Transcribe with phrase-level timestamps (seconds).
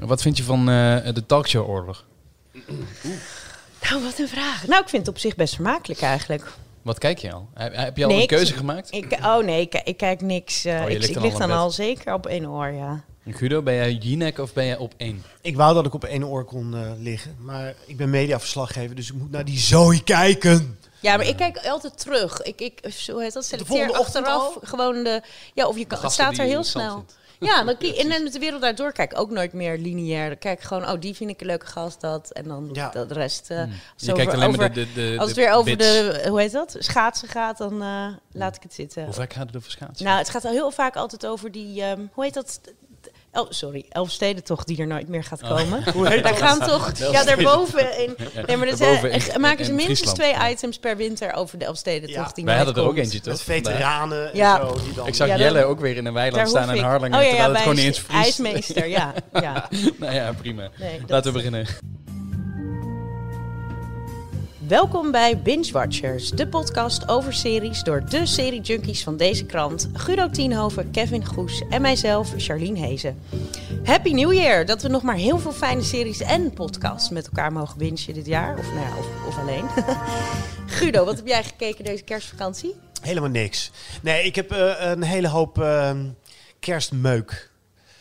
[0.00, 2.04] Wat vind je van uh, de talkshow-oorlog?
[3.90, 4.66] Nou, wat een vraag.
[4.66, 6.52] Nou, ik vind het op zich best vermakelijk eigenlijk.
[6.82, 7.48] Wat kijk je al?
[7.54, 8.92] Heb je al een keuze gemaakt?
[8.92, 10.66] Ik, oh nee, ik, ik kijk niks.
[10.66, 13.04] Uh, oh, ik, ik lig dan al zeker op één oor, ja.
[13.28, 15.24] Guido, ben jij Jinek of ben jij op één?
[15.40, 19.08] Ik wou dat ik op één oor kon uh, liggen, maar ik ben mediaverslaggever, dus
[19.08, 20.78] ik moet naar die zooi kijken.
[21.00, 22.42] Ja, maar ik kijk altijd terug.
[22.42, 25.22] Ik, ik, zo heet dat, selecteer achteraf gewoon de...
[25.54, 27.04] Ja, of je kan, het staat er heel snel.
[27.40, 30.28] Ja, dan je, en met de wereld daardoor kijk ook nooit meer lineair.
[30.28, 32.30] Dan kijk gewoon, oh, die vind ik een leuke gast, dat.
[32.30, 33.50] En dan ik dat de rest.
[33.50, 33.62] Uh,
[33.96, 37.28] je kijkt alleen maar de, de, Als het weer over de, hoe heet dat, schaatsen
[37.28, 39.04] gaat, dan uh, laat ik het zitten.
[39.04, 40.06] Hoe vaak gaat het over schaatsen?
[40.06, 42.60] Nou, het gaat al heel vaak altijd over die, um, hoe heet dat,
[43.36, 45.48] Oh, sorry, Elfsteden toch, die er nooit meer gaat oh.
[45.48, 45.78] komen.
[45.78, 45.86] Oh.
[45.94, 48.16] Hoe heet Daar gaan toch, ja, daarboven in.
[48.46, 52.32] Nee, maar dat maken ze minstens twee items per winter over de Elfsteden toch?
[52.32, 53.32] Die Wij hadden er ook eentje toch?
[53.32, 54.60] Met veteranen ja.
[54.60, 54.74] en zo.
[54.84, 57.30] Die dan ik zag Jelle ook weer in een weiland staan in Harlingen, oh, ja,
[57.30, 58.24] terwijl het gewoon niet eens vriest.
[58.24, 59.14] IJsmeester, ja.
[59.32, 59.68] ja.
[60.00, 60.70] nou ja, prima.
[61.06, 61.66] Laten we beginnen.
[64.68, 69.88] Welkom bij Binge Watchers, de podcast over series door de serie-junkies van deze krant.
[69.92, 73.22] Guido Tienhoven, Kevin Goes en mijzelf, Charlene Hezen.
[73.84, 74.66] Happy New Year!
[74.66, 78.26] Dat we nog maar heel veel fijne series en podcasts met elkaar mogen bingen dit
[78.26, 78.58] jaar.
[78.58, 79.64] Of, nou ja, of, of alleen.
[80.76, 82.74] Guido, wat heb jij gekeken deze kerstvakantie?
[83.02, 83.70] Helemaal niks.
[84.02, 85.90] Nee, ik heb uh, een hele hoop uh,
[86.60, 87.50] kerstmeuk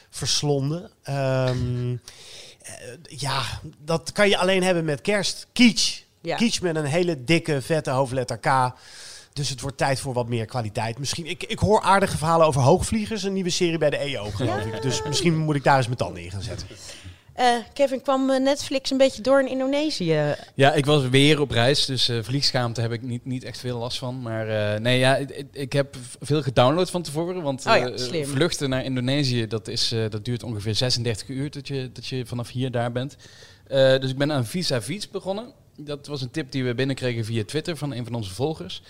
[0.09, 0.91] verslonden.
[1.09, 2.01] Um,
[3.03, 3.43] ja,
[3.79, 5.47] dat kan je alleen hebben met kerst.
[5.53, 6.04] Kitsch.
[6.25, 6.35] Ja.
[6.35, 8.73] Kitsch met een hele dikke, vette hoofdletter K.
[9.33, 10.99] Dus het wordt tijd voor wat meer kwaliteit.
[10.99, 14.65] Misschien, ik, ik hoor aardige verhalen over hoogvliegers, een nieuwe serie bij de EO, geloof
[14.65, 14.81] ik.
[14.81, 16.67] Dus misschien moet ik daar eens mijn tanden in gaan zetten.
[17.39, 20.35] Uh, Kevin, kwam eh, Netflix een beetje door in Indonesië?
[20.53, 23.77] Ja, ik was weer op reis, dus uh, vliegschaamte heb ik niet, niet echt veel
[23.77, 24.21] last van.
[24.21, 28.83] Maar nee, ja, ik, ik, heb veel gedownload van tevoren, want oh ja, vluchten naar
[28.83, 32.91] Indonesië, dat, is, dat duurt ongeveer 36 uur dat je, dat je vanaf hier daar
[32.91, 33.15] bent.
[33.67, 37.43] dus ik ben aan Visa Fiets begonnen dat was een tip die we binnenkregen via
[37.45, 38.81] Twitter van een van onze volgers.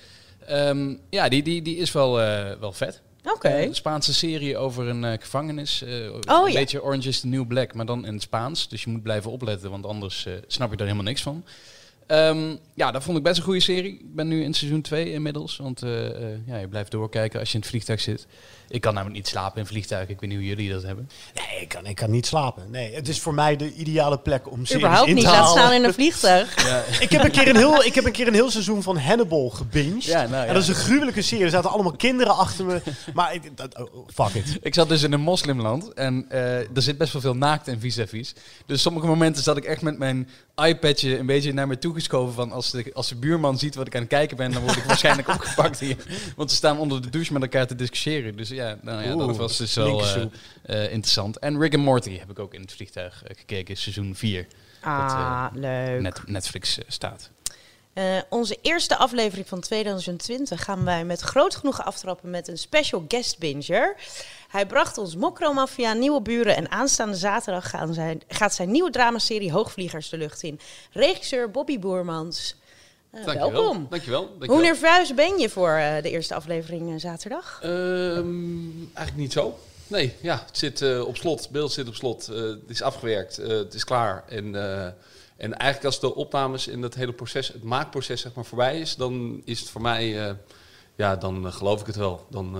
[0.49, 3.01] Um, ja, die, die, die is wel, uh, wel vet.
[3.23, 3.33] Oké.
[3.33, 3.65] Okay.
[3.65, 5.83] Een Spaanse serie over een uh, gevangenis.
[5.83, 6.59] Uh, oh, een ja.
[6.59, 8.69] beetje Orange is the New Black, maar dan in het Spaans.
[8.69, 11.43] Dus je moet blijven opletten, want anders snap je er helemaal niks van.
[12.07, 13.93] Um, ja, dat vond ik best een goede serie.
[13.93, 15.57] Ik ben nu in seizoen 2 inmiddels.
[15.57, 15.79] Want
[16.45, 18.27] ja, je blijft doorkijken als je in het vliegtuig zit.
[18.67, 20.13] Ik kan namelijk niet slapen in vliegtuigen.
[20.13, 21.09] Ik weet niet hoe jullie dat hebben.
[21.33, 22.71] Nee, ik kan, ik kan niet slapen.
[22.71, 25.49] Nee, het is voor mij de ideale plek om series Überhaupt in te niet laten
[25.49, 26.67] staan in een vliegtuig.
[26.67, 26.83] Ja.
[26.99, 29.49] ik, heb een keer een heel, ik heb een keer een heel seizoen van Hannibal
[29.49, 30.03] gebinged.
[30.03, 30.45] Ja, nou, ja.
[30.45, 31.43] En dat is een gruwelijke serie.
[31.43, 32.81] Er zaten allemaal kinderen achter me.
[33.13, 34.57] Maar ik, dat, oh, fuck it.
[34.61, 35.93] Ik zat dus in een moslimland.
[35.93, 38.33] En uh, er zit best wel veel naakt en vis-à-vis.
[38.65, 42.33] Dus sommige momenten zat ik echt met mijn iPadje een beetje naar me toe geschoven.
[42.33, 44.75] Van als de, als de buurman ziet wat ik aan het kijken ben, dan word
[44.75, 45.97] ik waarschijnlijk opgepakt hier.
[46.35, 48.37] Want ze staan onder de douche met elkaar te discussiëren.
[48.37, 51.39] Dus ja, nou ja, dat was dus wel uh, interessant.
[51.39, 54.47] En Rick and Morty heb ik ook in het vliegtuig uh, gekeken, seizoen 4.
[54.81, 56.01] Ah, leuk.
[56.01, 57.29] Net, Netflix staat.
[58.29, 63.39] onze eerste aflevering van 2020 gaan wij met groot genoegen aftrappen met een special guest
[63.39, 63.95] binger.
[64.47, 69.51] Hij bracht ons Mokromafia, Nieuwe Buren en aanstaande zaterdag gaan zijn, gaat zijn nieuwe dramaserie
[69.51, 70.59] Hoogvliegers de lucht in.
[70.91, 72.55] Regisseur Bobby Boermans.
[73.15, 73.51] Uh, dankjewel.
[73.51, 73.87] Welkom.
[73.89, 74.21] Dankjewel.
[74.21, 74.55] dankjewel.
[74.55, 77.61] Hoe nerveus ben je voor uh, de eerste aflevering uh, zaterdag?
[77.63, 79.59] Um, eigenlijk niet zo.
[79.87, 81.39] Nee, ja, het zit op slot.
[81.39, 82.25] Het beeld zit op slot.
[82.25, 83.35] het is afgewerkt.
[83.35, 84.23] het is klaar.
[84.27, 84.55] En,
[85.37, 88.95] en eigenlijk als de opnames in dat hele proces, het maakproces zeg maar voorbij is,
[88.95, 90.35] dan is het voor mij,
[90.95, 92.25] ja, dan geloof ik het wel.
[92.29, 92.57] Dan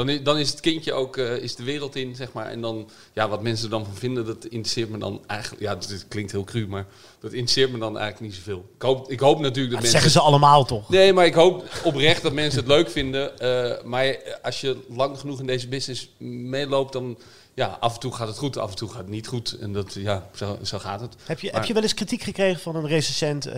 [0.00, 2.46] dan is, dan is het kindje ook uh, is de wereld in, zeg maar.
[2.46, 5.62] En dan, ja, wat mensen er dan van vinden, dat interesseert me dan eigenlijk...
[5.62, 6.86] Ja, dat, klinkt heel cru, maar
[7.20, 8.64] dat interesseert me dan eigenlijk niet zoveel.
[8.76, 10.00] Ik hoop, ik hoop natuurlijk dat, dat mensen...
[10.00, 10.88] zeggen ze allemaal toch?
[10.88, 13.32] Nee, maar ik hoop oprecht dat mensen het leuk vinden.
[13.42, 17.18] Uh, maar als je lang genoeg in deze business meeloopt, dan...
[17.60, 19.56] Ja, af en toe gaat het goed, af en toe gaat het niet goed.
[19.60, 21.14] En dat, ja, zo, zo gaat het.
[21.24, 23.46] Heb je, heb je wel eens kritiek gekregen van een recensent?
[23.46, 23.54] Uh,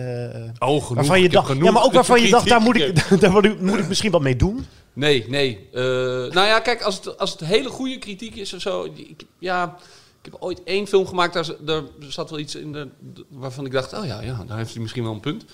[0.59, 0.89] oh, genoeg.
[0.89, 3.61] Waarvan je dacht, ja, maar ook waarvan je dacht, daar moet ik, daar moet ik,
[3.61, 4.65] moet ik misschien wat mee doen?
[4.93, 5.69] Nee, nee.
[5.73, 5.83] Uh,
[6.31, 8.83] nou ja, kijk, als het, als het hele goede kritiek is of zo.
[8.83, 9.77] Ik, ja,
[10.23, 12.87] ik heb ooit één film gemaakt, daar, daar zat wel iets in de,
[13.29, 15.45] waarvan ik dacht, oh ja, ja, daar heeft hij misschien wel een punt.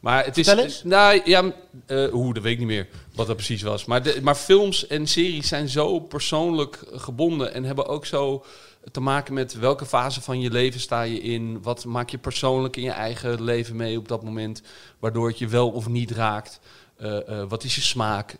[0.00, 0.82] Maar het is.
[0.84, 1.52] Nou ja,
[1.86, 3.84] uh, hoe, dat weet ik niet meer wat dat precies was.
[3.84, 8.44] Maar, de, maar films en series zijn zo persoonlijk gebonden en hebben ook zo
[8.90, 11.62] te maken met welke fase van je leven sta je in.
[11.62, 14.62] Wat maak je persoonlijk in je eigen leven mee op dat moment,
[14.98, 16.60] waardoor het je wel of niet raakt.
[17.00, 17.18] Uh,
[17.48, 18.36] wat is je smaak?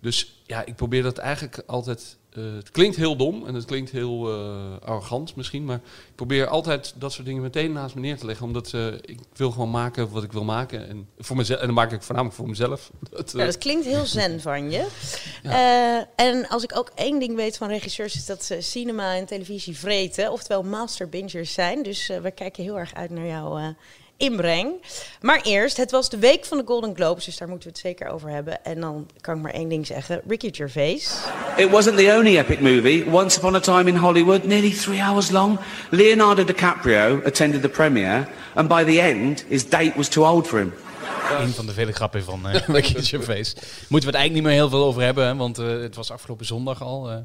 [0.00, 3.90] Dus ja, ik probeer dat eigenlijk altijd uh, het klinkt heel dom en het klinkt
[3.90, 5.76] heel uh, arrogant misschien, maar
[6.08, 9.18] ik probeer altijd dat soort dingen meteen naast me neer te leggen, omdat uh, ik
[9.34, 12.36] wil gewoon maken wat ik wil maken en voor mezelf en dan maak ik voornamelijk
[12.38, 12.90] voor mezelf.
[13.10, 14.86] Dat, ja, dat klinkt heel zen van je.
[15.42, 16.08] Ja.
[16.16, 19.78] en als ik ook één ding weet van regisseurs is dat ze cinema en televisie
[19.78, 21.82] vreten, oftewel master bingers zijn.
[21.82, 23.74] Dus we kijken heel erg uit naar jouw
[24.16, 24.72] inbreng.
[25.20, 27.84] Maar eerst, het was de week van de Golden Globes, dus daar moeten we het
[27.86, 28.64] zeker over hebben.
[28.64, 31.16] En dan kan ik maar één ding zeggen: Ricky Gervais.
[31.56, 33.10] It wasn't the only epic movie.
[33.10, 35.58] Once Upon a Time in Hollywood, nearly three hours long.
[35.90, 40.58] Leonardo DiCaprio attended the premiere, and by the end, his date was too old for
[40.58, 40.72] him.
[41.40, 43.54] Een van de vele grappen van uh, Ricky Gervais.
[43.54, 46.10] Moeten we het eigenlijk niet meer heel veel over hebben, hè, want uh, het was
[46.10, 47.10] afgelopen zondag al.
[47.10, 47.16] Uh,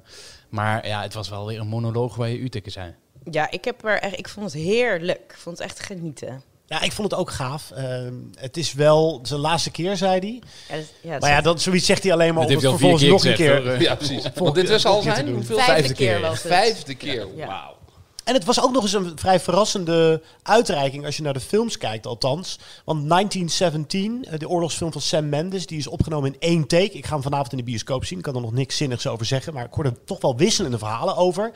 [0.49, 2.95] maar ja, het was wel weer een monoloog waar je u tegen zijn.
[3.31, 5.19] Ja, ik, heb er echt, ik vond het heerlijk.
[5.19, 6.43] Ik vond het echt genieten.
[6.69, 7.71] Ja, ik vond het ook gaaf.
[7.77, 10.41] Uh, het is wel zijn laatste keer, zei hij.
[10.77, 13.33] Ja, ja, maar ja, dat, zoiets zegt hij alleen maar om het vervolgens nog een
[13.33, 13.81] keer...
[13.81, 14.23] ja, precies.
[14.35, 15.55] Want dit was al zijn hoeveel?
[15.55, 16.51] Vijfde, Vijfde keer was het.
[16.51, 17.77] Vijfde keer, wauw.
[18.23, 21.77] En het was ook nog eens een vrij verrassende uitreiking als je naar de films
[21.77, 22.59] kijkt, althans.
[22.85, 26.91] Want 1917, eh, de oorlogsfilm van Sam Mendes, die is opgenomen in één take.
[26.91, 28.17] Ik ga hem vanavond in de bioscoop zien.
[28.17, 31.15] Ik kan er nog niks zinnigs over zeggen, maar ik hoorde toch wel wisselende verhalen
[31.15, 31.51] over.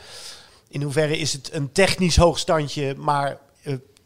[0.70, 3.40] In hoeverre is het een technisch hoogstandje, maar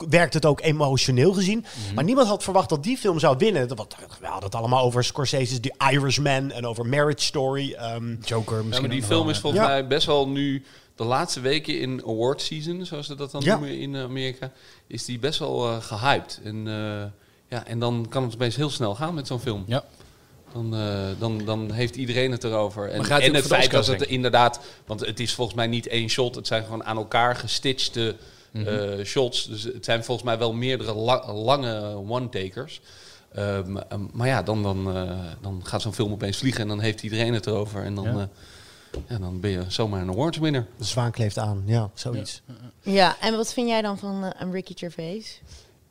[0.09, 1.65] werkt het ook emotioneel gezien.
[1.85, 1.95] Mhm.
[1.95, 3.75] Maar niemand had verwacht dat die film zou winnen.
[3.75, 7.77] Wat, we hadden het allemaal over Scorsese's The Irishman en over Marriage Story.
[7.95, 8.73] Um, Joker misschien.
[8.73, 10.63] Ja, maar die film is volgens mij best wel nu
[10.95, 14.51] de laatste weken in award season, zoals ze dat dan noemen in Amerika,
[14.88, 16.39] is die best wel uh, gehyped.
[16.44, 17.03] En, uh,
[17.47, 19.63] ja, en dan kan het opeens heel snel gaan met zo'n film.
[19.67, 19.83] Ja.
[20.53, 22.89] Dan, uh, dan, dan heeft iedereen het erover.
[22.89, 26.35] En, en het feit dat het inderdaad, want het is volgens mij niet één shot,
[26.35, 28.15] het zijn gewoon aan elkaar gestitchte
[28.51, 29.47] mm shots.
[29.47, 30.94] Dus het zijn volgens mij wel meerdere
[31.33, 32.81] lange one-takers.
[33.38, 33.77] Um,
[34.11, 35.11] maar ja, dan, dan, uh,
[35.41, 37.83] dan gaat zo'n film opeens vliegen en dan heeft iedereen het erover.
[37.83, 38.13] En dan, ja.
[38.13, 40.67] Uh, ja dan ben je zomaar een awards winner.
[40.77, 42.41] De zwaan kleeft aan, ja, zoiets.
[42.81, 45.41] Ja, ja en wat vind jij dan van een Ricky Gervais?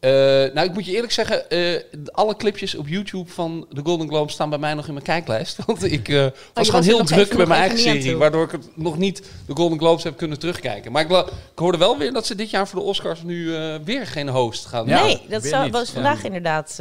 [0.06, 0.12] Uh,
[0.54, 1.80] nou, ik moet je eerlijk zeggen, uh,
[2.12, 5.58] alle clipjes op YouTube van de Golden Globe staan bij mij nog in mijn kijklijst.
[5.66, 8.98] Want ik uh, was gewoon heel druk met mijn eigen serie, waardoor ik het nog
[8.98, 10.92] niet de Golden Globes heb kunnen terugkijken.
[10.92, 13.50] Maar ik, ik hoorde wel weer dat ze dit jaar voor de Oscars nu
[13.84, 14.94] weer geen host gaan doen.
[14.94, 16.80] Nee, dat zou, was vandaag inderdaad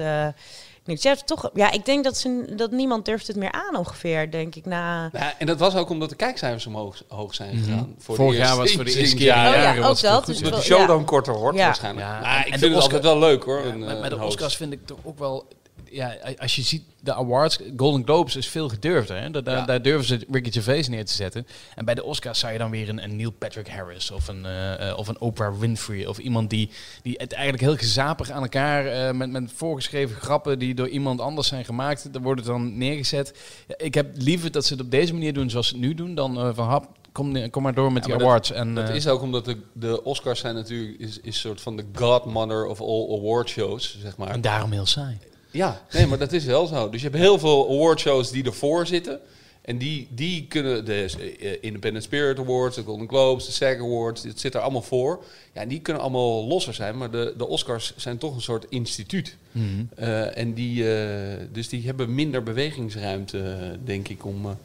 [0.86, 1.04] niks.
[1.04, 4.56] Ja, toch, ja, ik denk dat, ze, dat niemand durft het meer aan ongeveer, denk
[4.56, 4.66] ik.
[4.66, 5.10] Na...
[5.14, 7.64] Ja, en dat was ook omdat de kijkcijfers omhoog hoog zijn mhm.
[7.64, 7.96] gegaan.
[7.98, 9.26] Voor Vorig jaar was voor de eerste keer.
[9.26, 10.26] Ja, ja, ook dat.
[10.26, 12.08] Dus de show dan korter wordt waarschijnlijk.
[12.08, 13.66] Maar ik vind het altijd wel leuk hoor.
[13.66, 15.48] Een, met, met de Oscars vind ik toch ook wel
[15.96, 19.22] ja, als je ziet de awards, Golden Globes is veel gedurfder.
[19.22, 19.32] Hè?
[19.32, 21.48] Daar, daar, durven ze Ricky Gervais neer te zetten.
[21.76, 24.46] En bij de Oscars zou je dan weer een, een Neil Patrick Harris of een,
[24.46, 26.70] uh, of een Oprah Winfrey of iemand die,
[27.02, 31.22] die het eigenlijk heel gezapig aan elkaar uh, met, met voorgeschreven grappen die door iemand
[31.22, 33.34] anders zijn gemaakt, daar wordt het dan neergezet.
[33.78, 36.16] ik heb liever dat ze het op deze manier doen zoals ze het nu doen
[36.16, 36.88] dan uh, van hap.
[37.12, 38.50] Kom, kom maar door met die awards.
[38.50, 41.78] Dat, en, dat is ook omdat de, de Oscars zijn natuurlijk is, is soort van
[41.78, 44.30] de godmother of all award shows, zeg maar.
[44.30, 45.18] En daarom heel saai.
[45.56, 46.90] Ja, nee, maar dat is wel zo.
[46.90, 49.20] Dus je hebt heel veel awardshows die ervoor zitten.
[49.62, 51.08] En die, die kunnen, de
[51.40, 55.24] uh, Independent Spirit Awards, de Golden Globes, de SAG Awards, dit zit er allemaal voor.
[55.54, 58.66] Ja, en die kunnen allemaal losser zijn, maar de, de Oscars zijn toch een soort
[58.70, 59.36] instituut.
[59.52, 59.90] Mm -hmm.
[60.00, 64.58] uh, en die, uh, dus die hebben minder bewegingsruimte, denk ik, om,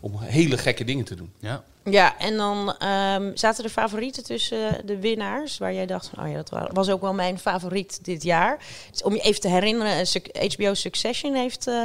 [0.00, 1.30] om hele gekke dingen te doen.
[1.40, 1.64] Ja.
[1.84, 6.30] Ja, en dan um, zaten er favorieten tussen de winnaars, waar jij dacht van, oh
[6.30, 8.58] ja, dat was ook wel mijn favoriet dit jaar.
[8.90, 10.06] Dus om je even te herinneren,
[10.54, 11.84] HBO Succession heeft uh,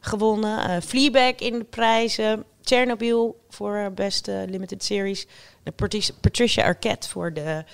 [0.00, 5.26] gewonnen, uh, Fleabag in de prijzen, Chernobyl voor beste limited series,
[6.20, 7.64] Patricia Arquette voor de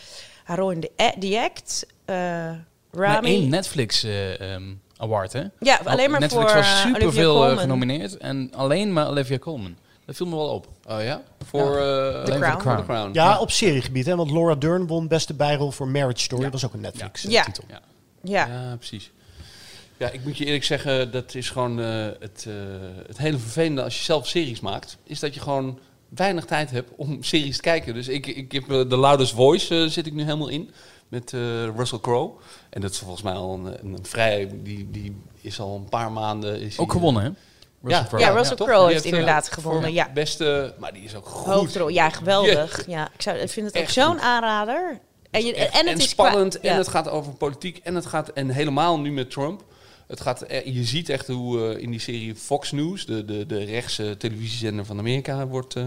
[0.44, 0.80] haar rol in
[1.18, 2.50] The Act, uh,
[2.92, 3.26] Rami.
[3.26, 5.42] één Netflix um, award, hè?
[5.58, 9.76] Ja, alleen maar Netflix voor was superveel genomineerd en alleen maar Olivia Colman.
[10.06, 10.68] Dat viel me wel op.
[10.88, 11.22] Oh ja?
[11.44, 12.18] Voor ja.
[12.18, 12.58] Uh, The, Crown.
[12.58, 12.82] Crown.
[12.82, 13.10] Crown.
[13.12, 14.06] Ja, op seriegebied.
[14.06, 14.16] Hè?
[14.16, 16.42] Want Laura Dern won beste bijrol voor Marriage Story.
[16.42, 17.64] Dat was ook een Netflix-titel.
[17.68, 17.80] Ja.
[18.22, 18.46] Ja.
[18.46, 18.76] Ja.
[18.76, 19.10] precies.
[19.96, 22.54] Ja, ik moet je eerlijk zeggen, dat is gewoon uh, het, uh,
[23.06, 24.96] het hele vervelende als je zelf series maakt.
[25.04, 27.94] Is dat je gewoon weinig tijd hebt om series te kijken.
[27.94, 30.70] Dus ik, ik heb The Loudest Voice zit ik nu helemaal in.
[31.08, 31.30] Met
[31.76, 32.32] Russell Crowe.
[32.70, 34.50] En dat is volgens mij al een, een, vrij...
[34.62, 36.60] Die, die is al een paar maanden...
[36.60, 37.30] Is ook gewonnen, hè?
[37.86, 39.92] Ja, ja, Russell Crowe heeft inderdaad gewonnen.
[39.92, 40.10] Ja.
[40.14, 41.52] Beste, maar die is ook goed.
[41.52, 42.86] Hoofdrol, ja, geweldig.
[42.86, 45.00] Ja, ik, zou, ik vind het ook zo'n aanrader.
[45.30, 48.48] En, je, en, het is spannend en het gaat over politiek en het gaat en
[48.48, 49.64] helemaal nu met Trump.
[50.06, 53.64] Het gaat, je ziet echt hoe uh, in die serie Fox News, de, de, de
[53.64, 55.84] rechtse televisiezender van Amerika, wordt, uh,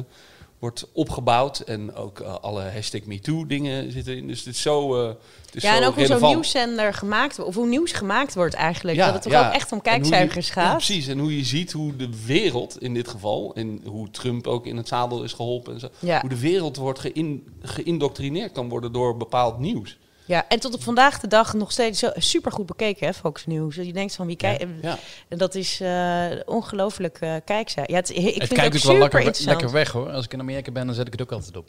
[0.60, 1.60] wordt opgebouwd.
[1.60, 4.28] En ook alle hashtag MeToo dingen zitten in.
[4.28, 5.04] Dus het is zo.
[5.04, 5.12] Uh,
[5.52, 8.98] het ja, en ook hoe zo'n nieuwszender gemaakt wordt, of hoe nieuws gemaakt wordt eigenlijk.
[8.98, 10.76] Ja, dat het toch ook echt om kijkcijfers gaat.
[10.76, 14.66] precies, en hoe je ziet hoe de wereld in dit geval, en hoe Trump ook
[14.66, 15.90] in het zadel is geholpen en zo,
[16.20, 19.98] hoe de wereld wordt geïn, geïndoctrineerd kan worden door bepaald nieuws.
[20.30, 23.76] Ja, en tot op vandaag de dag nog steeds super goed bekeken, hè, Fox News.
[23.76, 24.66] Je denkt van wie kijkt.
[24.82, 24.98] Ja.
[25.28, 27.84] En dat is uh, ongelooflijk uh, kijkzij.
[27.88, 30.10] Ja, het, ik het vind kijkt ook wel lekker, lekker weg hoor.
[30.10, 31.68] Als ik in Amerika ben, dan zet ik het ook altijd op.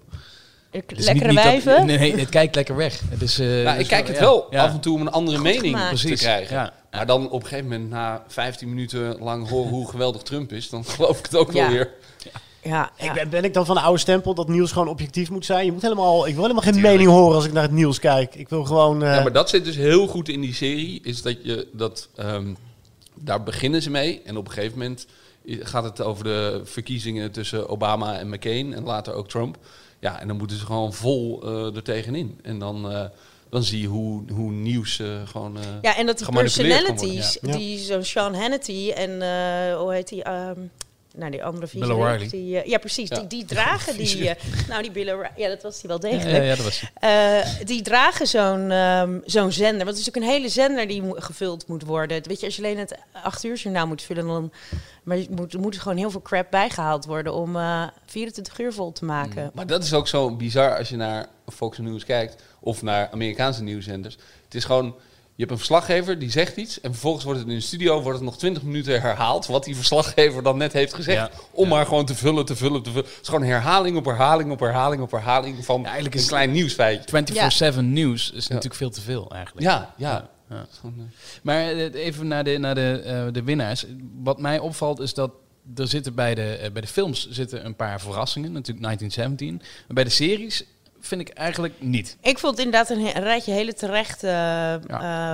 [0.86, 1.86] Lekkere wijven?
[1.86, 3.00] nee, nee, het kijkt lekker weg.
[3.10, 5.78] Het is, uh, nou, ik kijk het wel af en toe om een andere mening
[5.98, 6.56] te krijgen.
[6.56, 6.72] Ja.
[6.90, 10.68] Maar dan op een gegeven moment, na 15 minuten lang horen hoe geweldig Trump is,
[10.68, 11.90] dan geloof ik het ook wel weer.
[12.62, 15.44] Ja, Ik ben, ben, ik dan van de oude stempel dat nieuws gewoon objectief moet
[15.44, 15.64] zijn?
[15.64, 18.34] Je moet helemaal, ik wil helemaal geen mening horen als ik naar het nieuws kijk.
[18.34, 19.02] Ik wil gewoon.
[19.02, 19.14] Uh...
[19.14, 21.00] Ja, maar dat zit dus heel goed in die serie.
[21.02, 22.08] Is dat je dat.
[22.20, 22.56] Um,
[23.14, 24.22] daar beginnen ze mee.
[24.24, 25.06] En op een gegeven moment
[25.44, 28.74] gaat het over de verkiezingen tussen Obama en McCain.
[28.74, 29.56] En later ook Trump.
[29.98, 32.38] Ja, en dan moeten ze gewoon vol uh, er tegenin.
[32.42, 32.92] En dan.
[32.92, 33.04] Uh,
[33.50, 35.56] dan zie je hoe, hoe nieuws uh, gewoon.
[35.56, 37.56] Uh, ja, en dat die personalities, ja.
[37.56, 40.28] die zo'n Sean Hannity en uh, hoe heet die?
[40.30, 40.70] Um,
[41.14, 42.28] nou, die andere visie.
[42.28, 43.08] Die, uh, ja, precies.
[43.08, 44.18] Die, die dragen die.
[44.18, 44.30] Uh,
[44.68, 46.36] nou, die Bill Ja, dat was die wel degelijk.
[46.36, 49.84] Ja, ja, dat was uh, die dragen zo'n um, zo'n zender.
[49.84, 52.22] Want het is ook een hele zender die gevuld moet worden.
[52.22, 54.52] Weet je, als je alleen het acht uur journaal moet vullen, dan
[55.02, 57.56] maar je moet, er moet gewoon heel veel crap bijgehaald worden om
[58.06, 59.42] 24 uur vol te maken.
[59.42, 59.50] Mm.
[59.54, 63.62] Maar dat is ook zo bizar als je naar Fox News kijkt of naar Amerikaanse
[63.62, 64.16] nieuwszenders.
[64.44, 64.94] Het is gewoon
[65.40, 68.18] je hebt een verslaggever die zegt iets en vervolgens wordt het in de studio wordt
[68.18, 71.30] het nog 20 minuten herhaald wat die verslaggever dan net heeft gezegd.
[71.50, 73.08] om maar gewoon te vullen, te vullen, te vullen.
[73.08, 77.72] Het is gewoon herhaling op herhaling op herhaling op herhaling van eigenlijk een klein nieuwsfeitje.
[77.72, 79.66] 24/7 nieuws is natuurlijk veel te veel eigenlijk.
[79.66, 80.30] Ja, ja.
[81.42, 83.86] Maar eh, even naar de, naar de, uh, de winnaars.
[84.22, 85.30] Wat mij opvalt is dat
[85.74, 88.52] er zitten bij de, uh, bij de films zitten een paar verrassingen.
[88.52, 89.56] Natuurlijk 1917.
[89.86, 90.64] Maar bij de series
[91.00, 92.16] vind ik eigenlijk niet.
[92.22, 94.74] Ik vond inderdaad een, een rijtje hele terecht uh,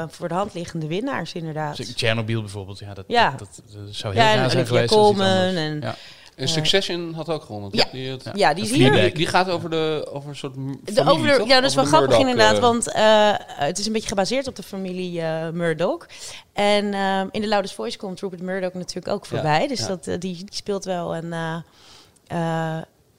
[0.08, 1.76] voor de hand liggende winnaars, inderdaad.
[1.76, 3.30] Dus Chernobyl bijvoorbeeld, ja, dat, ja.
[3.30, 4.92] dat, dat, zou heel ja, zijn geweest.
[4.92, 5.80] Coleman en...
[5.80, 5.94] Ja.
[6.36, 7.70] En Succession had ook gewonnen.
[7.72, 9.14] Ja, die, het, ja, die is hier.
[9.14, 12.58] Die gaat over de over een soort de, over Ja, dat is wel grappig inderdaad,
[12.58, 16.06] want uh, het is een beetje gebaseerd op de familie uh, Murdoch.
[16.52, 19.62] En uh, in de Loudest Voice komt Rupert Murdoch natuurlijk ook voorbij.
[19.62, 19.86] Ja, dus ja.
[19.86, 21.62] Dat, die, die, speelt wel een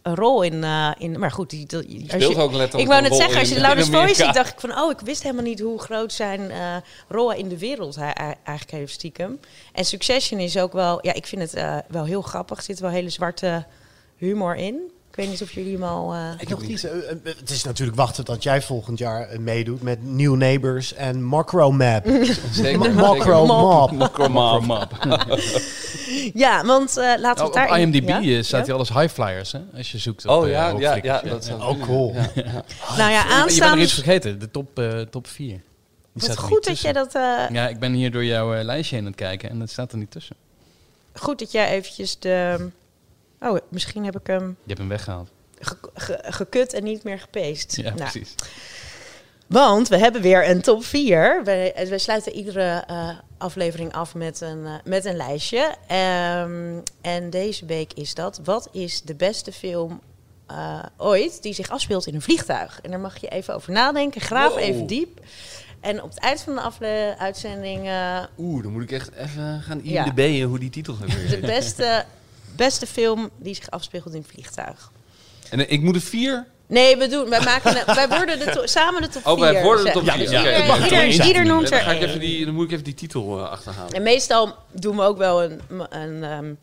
[0.07, 0.53] een rol in.
[0.53, 2.73] Uh, in maar goed, die, die speelt ook letterlijk.
[2.73, 5.23] Ik wou net zeggen, als je de Voice ziet, dacht ik van, oh, ik wist
[5.23, 6.75] helemaal niet hoe groot zijn uh,
[7.07, 9.39] rol in de wereld hij eigenlijk heeft stiekem.
[9.73, 12.57] En Succession is ook wel, ja, ik vind het uh, wel heel grappig.
[12.57, 13.65] Er zit wel hele zwarte
[14.17, 14.91] humor in.
[15.17, 16.15] Ik weet niet of jullie hem al...
[16.15, 16.81] Uh, ik nog niet.
[17.23, 22.05] het is natuurlijk wachten dat jij volgend jaar meedoet met New Neighbors en Macro Map.
[22.51, 22.93] Zeker.
[22.93, 23.91] Macro Map.
[23.91, 24.91] Macro Map.
[26.33, 27.69] ja, want uh, laten we daar...
[27.69, 28.41] Op IMDb ja?
[28.41, 29.59] staat hij alles high flyers, hè?
[29.77, 32.13] Als je zoekt op Oh ja, ja, ja, dat is ook cool.
[32.97, 33.53] Nou ja, aanstaan...
[33.53, 35.61] Je bent er iets vergeten, de top, uh, top 4.
[36.11, 37.11] Wat goed dat jij dat...
[37.51, 39.97] Ja, ik ben hier door jouw lijstje heen aan het kijken en dat staat er
[39.97, 40.35] niet tussen.
[41.13, 42.69] Goed dat jij eventjes de
[43.39, 44.45] Oh, misschien heb ik hem...
[44.47, 45.29] Je hebt hem weggehaald.
[46.23, 47.75] gekut en niet meer gepeest.
[47.75, 47.95] Ja, nou.
[47.95, 48.35] precies.
[49.47, 51.43] Want we hebben weer een top 4.
[51.43, 55.75] Wij, eh, wij sluiten iedere uh, aflevering af met een, uh, met een lijstje.
[56.41, 58.39] Um, en deze week is dat.
[58.43, 60.01] Wat is de beste film
[60.51, 62.79] uh, ooit die zich afspeelt in een vliegtuig?
[62.81, 64.21] En daar mag je even over nadenken.
[64.21, 64.59] Graaf wow.
[64.59, 65.19] even diep.
[65.79, 67.89] En op het eind van de uitzending...
[68.37, 70.45] Oeh, dan moet ik echt even gaan IMDb'en ja.
[70.45, 72.05] hoe die titel gaat De beste
[72.57, 74.91] beste film die zich afspeelt in vliegtuig.
[75.49, 76.47] En eh, ik moet er vier?
[76.67, 79.31] Nee, we doen, wij, maken, wij worden de samen de top 4.
[79.31, 80.31] Oh, wij worden de top 4.
[80.31, 82.93] Ja, ja, ja, ieder, ieder, noemt er dan, even die, dan moet ik even die
[82.93, 83.93] titel uh, achterhalen.
[83.93, 86.57] En meestal doen we ook wel een, een, um,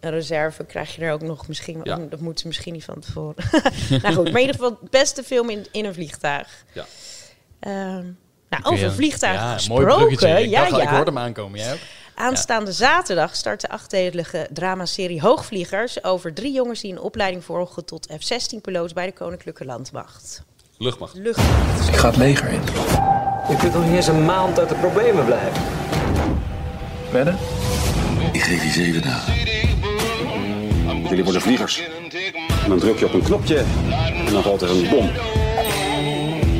[0.00, 0.64] een reserve.
[0.64, 1.80] Krijg je er ook nog misschien...
[1.84, 1.96] Ja.
[1.96, 3.34] Dat moeten ze misschien niet van tevoren.
[4.02, 6.64] nou goed, maar in ieder geval beste film in, in een vliegtuig.
[6.72, 6.86] Ja.
[7.96, 9.86] Um, nou, over een vliegtuig ja, gesproken.
[9.86, 10.66] Mooi ja, ja.
[10.66, 11.58] Ik hoorde hem aankomen.
[11.58, 11.78] Jij ook?
[12.14, 18.08] Aanstaande zaterdag start de achtdelige dramaserie Hoogvliegers over drie jongens die een opleiding volgen tot
[18.18, 20.42] F-16-piloot bij de Koninklijke Landmacht.
[20.78, 21.14] Luchtmacht.
[21.14, 21.88] Luchtmacht.
[21.88, 22.60] Ik ga het leger in.
[23.48, 25.62] Je kunt nog niet eens een maand uit de problemen blijven.
[27.10, 27.38] Wedden?
[28.32, 29.34] Ik geef je zeven dagen.
[31.08, 31.82] Jullie worden vliegers.
[32.62, 33.64] En dan druk je op een knopje
[34.26, 35.10] en dan valt er een bom.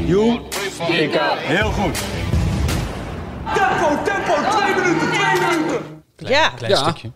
[0.06, 0.40] Joe,
[0.88, 1.98] ik Heel goed.
[3.54, 5.21] Tempo, tempo, twee minuten,
[6.22, 6.44] minuten.
[6.44, 6.48] ja.
[6.48, 7.10] Klein stukje.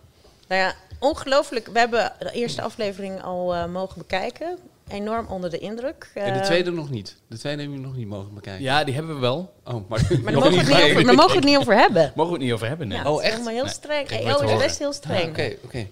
[0.49, 1.69] Nou ja, ongelooflijk.
[1.73, 4.59] We hebben de eerste aflevering al uh, mogen bekijken.
[4.89, 6.11] Enorm onder de indruk.
[6.15, 7.17] Uh, en de tweede nog niet.
[7.29, 8.63] De tweede hebben we nog niet mogen bekijken.
[8.63, 9.55] Ja, die hebben we wel.
[9.65, 9.83] Oh, maar,
[10.23, 12.13] maar daar mogen, we het niet over, mogen we het niet over hebben.
[12.15, 12.99] Mogen we het niet over hebben, nee.
[12.99, 13.33] Ja, oh, echt?
[13.33, 14.11] helemaal heel streng.
[14.11, 15.29] Nee, oh, is best heel streng.
[15.29, 15.87] Oké, oké.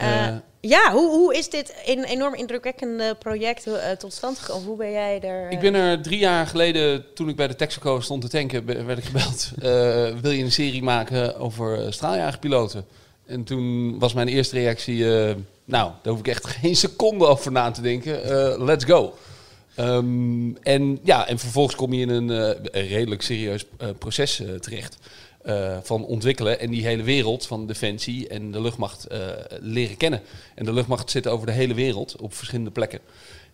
[0.00, 0.36] Uh,
[0.68, 4.66] Ja, hoe, hoe is dit een enorm indrukwekkende project uh, tot stand gekomen?
[4.66, 5.50] Hoe ben jij er?
[5.50, 8.98] Ik ben er drie jaar geleden, toen ik bij de Texaco stond te tanken, werd
[8.98, 9.50] ik gebeld.
[10.22, 12.84] wil je een serie maken over straaljagerpiloten?
[13.26, 15.04] En toen was mijn eerste reactie,
[15.64, 18.64] nou, daar hoef ik echt geen seconde over na te denken.
[18.64, 19.14] let's go.
[19.76, 23.64] Um, en, ja, en vervolgens kom je in een, redelijk serieus
[23.98, 24.42] proces
[25.42, 25.86] terecht.
[25.86, 29.06] van ontwikkelen en die hele wereld van defensie en de luchtmacht
[29.60, 30.20] leren kennen.
[30.54, 33.00] En de luchtmacht zit over de hele wereld op verschillende plekken.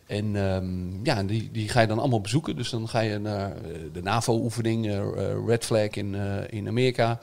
[0.07, 2.57] En um, ja, die, die ga je dan allemaal bezoeken.
[2.57, 3.57] Dus dan ga je naar
[3.92, 5.00] de NAVO-oefening,
[5.47, 6.14] Red Flag in,
[6.50, 7.21] in Amerika.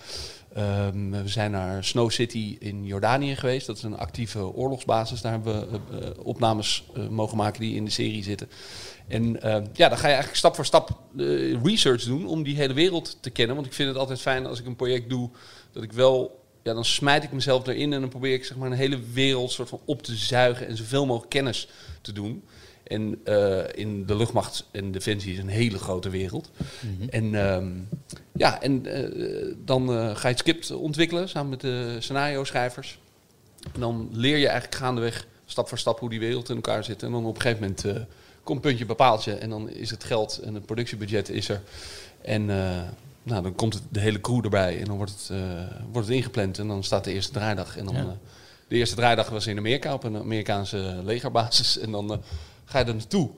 [0.57, 3.67] Um, we zijn naar Snow City in Jordanië geweest.
[3.67, 5.21] Dat is een actieve oorlogsbasis.
[5.21, 8.47] Daar hebben we opnames mogen maken die in de serie zitten.
[9.07, 10.99] En uh, ja, dan ga je eigenlijk stap voor stap
[11.63, 13.55] research doen om die hele wereld te kennen.
[13.55, 15.29] Want ik vind het altijd fijn als ik een project doe,
[15.71, 18.71] dat ik wel ja, dan smijt ik mezelf erin en dan probeer ik zeg maar,
[18.71, 21.67] een hele wereld soort van op te zuigen en zoveel mogelijk kennis
[22.01, 22.43] te doen.
[22.83, 26.51] En uh, in de luchtmacht en defensie is een hele grote wereld.
[26.79, 27.09] Mm -hmm.
[27.09, 27.89] En um,
[28.33, 32.99] ja, en uh, dan uh, ga je het script ontwikkelen samen met de scenario-schrijvers.
[33.73, 37.03] En dan leer je eigenlijk gaandeweg stap voor stap hoe die wereld in elkaar zit.
[37.03, 38.07] En dan op een gegeven moment
[38.45, 39.33] komt puntje bepaalt je.
[39.33, 41.61] En dan is het geld en het productiebudget is er.
[42.21, 42.45] En
[43.23, 45.37] nou, dan komt het, de hele crew erbij en dan wordt het,
[45.91, 46.59] wordt het ingepland.
[46.59, 47.77] En dan staat de eerste draaidag.
[47.77, 48.17] En dan, ja.
[48.67, 51.77] de eerste draaidag was in Amerika op een Amerikaanse legerbasis.
[51.77, 52.21] En dan
[52.65, 53.29] ga je er naartoe.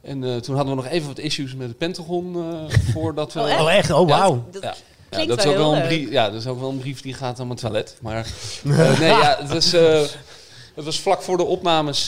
[0.00, 2.36] En toen hadden we nog even wat issues met het Pentagon
[2.92, 3.40] voordat we...
[3.40, 3.90] Oh echt?
[3.90, 4.48] Oh, wauw.
[4.60, 4.74] Ja,
[5.10, 6.10] ja, dat is ook wel een brief.
[6.10, 7.96] Ja, dat is ook wel een brief die gaat aan mijn toilet.
[8.00, 8.26] Maar
[8.64, 9.72] uh, nee, ja, het was,
[10.78, 12.06] het was vlak voor de opnames.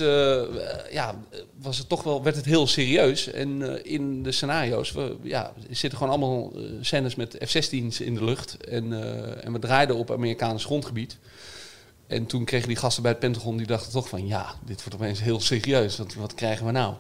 [0.91, 1.15] ja,
[1.61, 3.31] was het toch wel werd het heel serieus.
[3.31, 8.57] En in de scenario's, we, ja, zitten gewoon allemaal scènes met F-16's in de lucht.
[8.57, 8.93] En,
[9.43, 11.19] en we draaiden op Amerikaans grondgebied.
[12.07, 14.95] En toen kregen die gasten bij het Pentagon, die dachten toch van ja, dit wordt
[14.95, 15.97] opeens heel serieus.
[15.97, 16.95] Wat, wat krijgen we nou?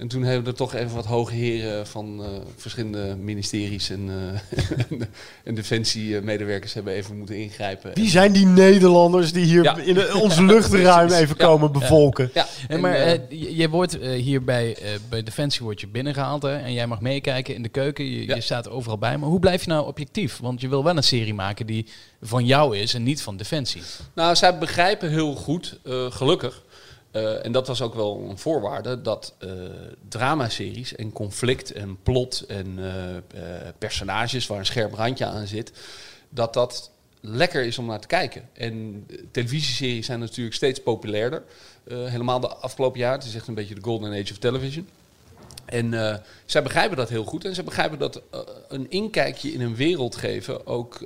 [0.00, 2.26] En toen hebben we er toch even wat hoge heren van uh,
[2.56, 5.00] verschillende ministeries en, uh,
[5.44, 7.94] en defensiemedewerkers hebben even moeten ingrijpen.
[7.94, 9.76] Wie zijn die Nederlanders die hier ja.
[9.76, 11.44] in de, ons luchtruim even ja.
[11.44, 12.30] komen bevolken?
[12.34, 14.76] Ja, en, maar uh, je wordt hier bij,
[15.08, 18.04] bij Defensie wordt je binnengehaald hè, en jij mag meekijken in de keuken.
[18.04, 19.18] Je, je, staat overal bij.
[19.18, 20.38] Maar hoe blijf je nou objectief?
[20.38, 21.86] Want je wil wel een serie maken die
[22.22, 23.82] van jou is en niet van Defensie.
[24.14, 25.78] Nou, zij begrijpen heel goed,
[26.08, 26.62] gelukkig
[27.12, 29.50] uh, en dat was ook wel een voorwaarde dat uh,
[30.08, 32.92] dramaseries en conflict en plot en uh,
[33.78, 35.72] personages waar een scherp randje aan zit,
[36.28, 38.48] dat dat lekker is om naar te kijken.
[38.52, 41.42] En televisieseries zijn natuurlijk steeds populairder.
[41.88, 43.12] helemaal de afgelopen jaar.
[43.12, 44.88] Het is echt een beetje de golden age of television.
[45.64, 47.44] En zij begrijpen dat heel goed.
[47.44, 48.22] En ze begrijpen dat
[48.68, 51.00] een inkijkje in een wereld geven ook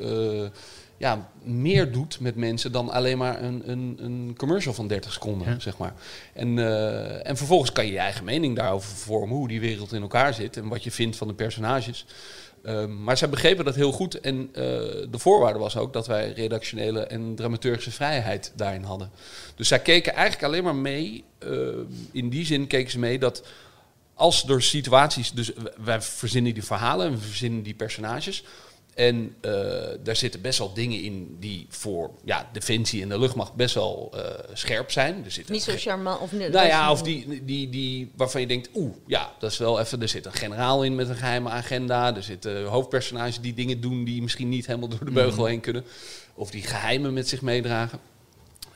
[0.97, 5.61] ja, meer doet met mensen dan alleen maar een, een, een commercial van 30 seconden,
[5.61, 5.95] zeg maar.
[6.33, 10.03] En, uh, en vervolgens kan je je eigen mening daarover vormen, hoe die wereld in
[10.03, 12.07] elkaar zit en wat je vindt van de personages.
[12.63, 14.53] Uh, maar zij begrepen dat heel goed en uh,
[15.11, 19.11] de voorwaarde was ook dat wij redactionele en dramaturgische vrijheid daarin hadden.
[19.55, 21.25] Dus zij keken eigenlijk alleen maar mee,
[22.13, 23.43] in die zin keken ze mee dat
[24.15, 25.53] als door situaties, dus
[25.85, 28.45] wij verzinnen die verhalen en we verzinnen die personages,
[28.95, 29.53] en uh,
[30.03, 34.13] daar zitten best wel dingen in die voor ja, defensie en de luchtmacht best wel
[34.15, 34.21] uh,
[34.53, 35.25] scherp zijn.
[35.25, 36.53] Er zit Niet zo charmant of niet.
[36.53, 40.03] Nou ja, of die, die, die waarvan je denkt, oeh, ja, dat is wel even.
[40.03, 42.17] Er zit een generaal in met een geheime agenda.
[42.17, 45.49] Er zitten hoofdpersonages die dingen doen die misschien niet helemaal door de beugel mm.
[45.49, 45.85] heen kunnen.
[46.35, 47.99] Of die geheimen met zich meedragen.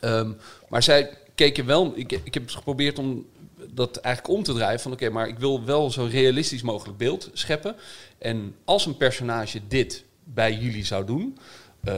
[0.01, 0.37] Um,
[0.69, 1.91] maar zij keken wel.
[1.95, 3.25] Ik, ik heb geprobeerd om
[3.73, 7.29] dat eigenlijk om te draaien van oké, maar ik wil wel zo realistisch mogelijk beeld
[7.33, 7.75] scheppen.
[8.17, 10.03] En als een personage dit
[10.33, 11.37] bij jullie zou doen.
[11.83, 11.93] Uh,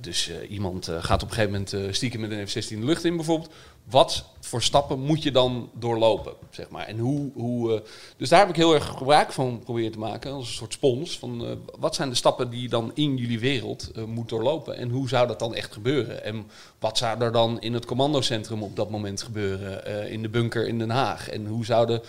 [0.00, 3.04] dus uh, iemand uh, gaat op een gegeven moment stiekem met een F-16 de lucht
[3.04, 3.52] in bijvoorbeeld.
[3.90, 6.86] Wat voor stappen moet je dan doorlopen, zeg maar?
[6.86, 7.82] En hoe, hoe,
[8.16, 11.18] dus daar heb ik heel erg gebruik van proberen te maken, als een soort spons.
[11.18, 14.76] Van, wat zijn de stappen die je dan in jullie wereld moet doorlopen?
[14.76, 16.24] En hoe zou dat dan echt gebeuren?
[16.24, 16.46] En
[16.78, 20.10] wat zou er dan in het commandocentrum op dat moment gebeuren?
[20.10, 21.28] in de bunker in Den Haag?
[21.28, 22.02] En hoe zouden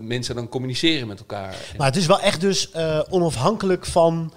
[0.00, 1.56] mensen dan communiceren met elkaar?
[1.76, 2.70] Maar het is wel echt dus
[3.08, 4.32] onafhankelijk van...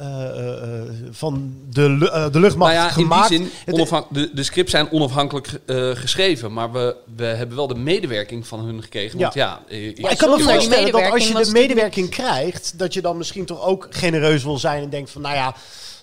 [0.00, 3.30] Uh, uh, van de, uh, de luchtmacht nou ja, gemaakt.
[3.30, 5.60] In die zin, de, de scripts zijn onafhankelijk
[5.94, 9.18] geschreven, maar we, we hebben wel de medewerking van hun gekregen.
[9.18, 12.94] Want ja, ja, ja ik kan me voorstellen dat als je de medewerking krijgt, dat
[12.94, 15.54] je dan misschien toch ook genereus wil zijn en denkt van, nou ja,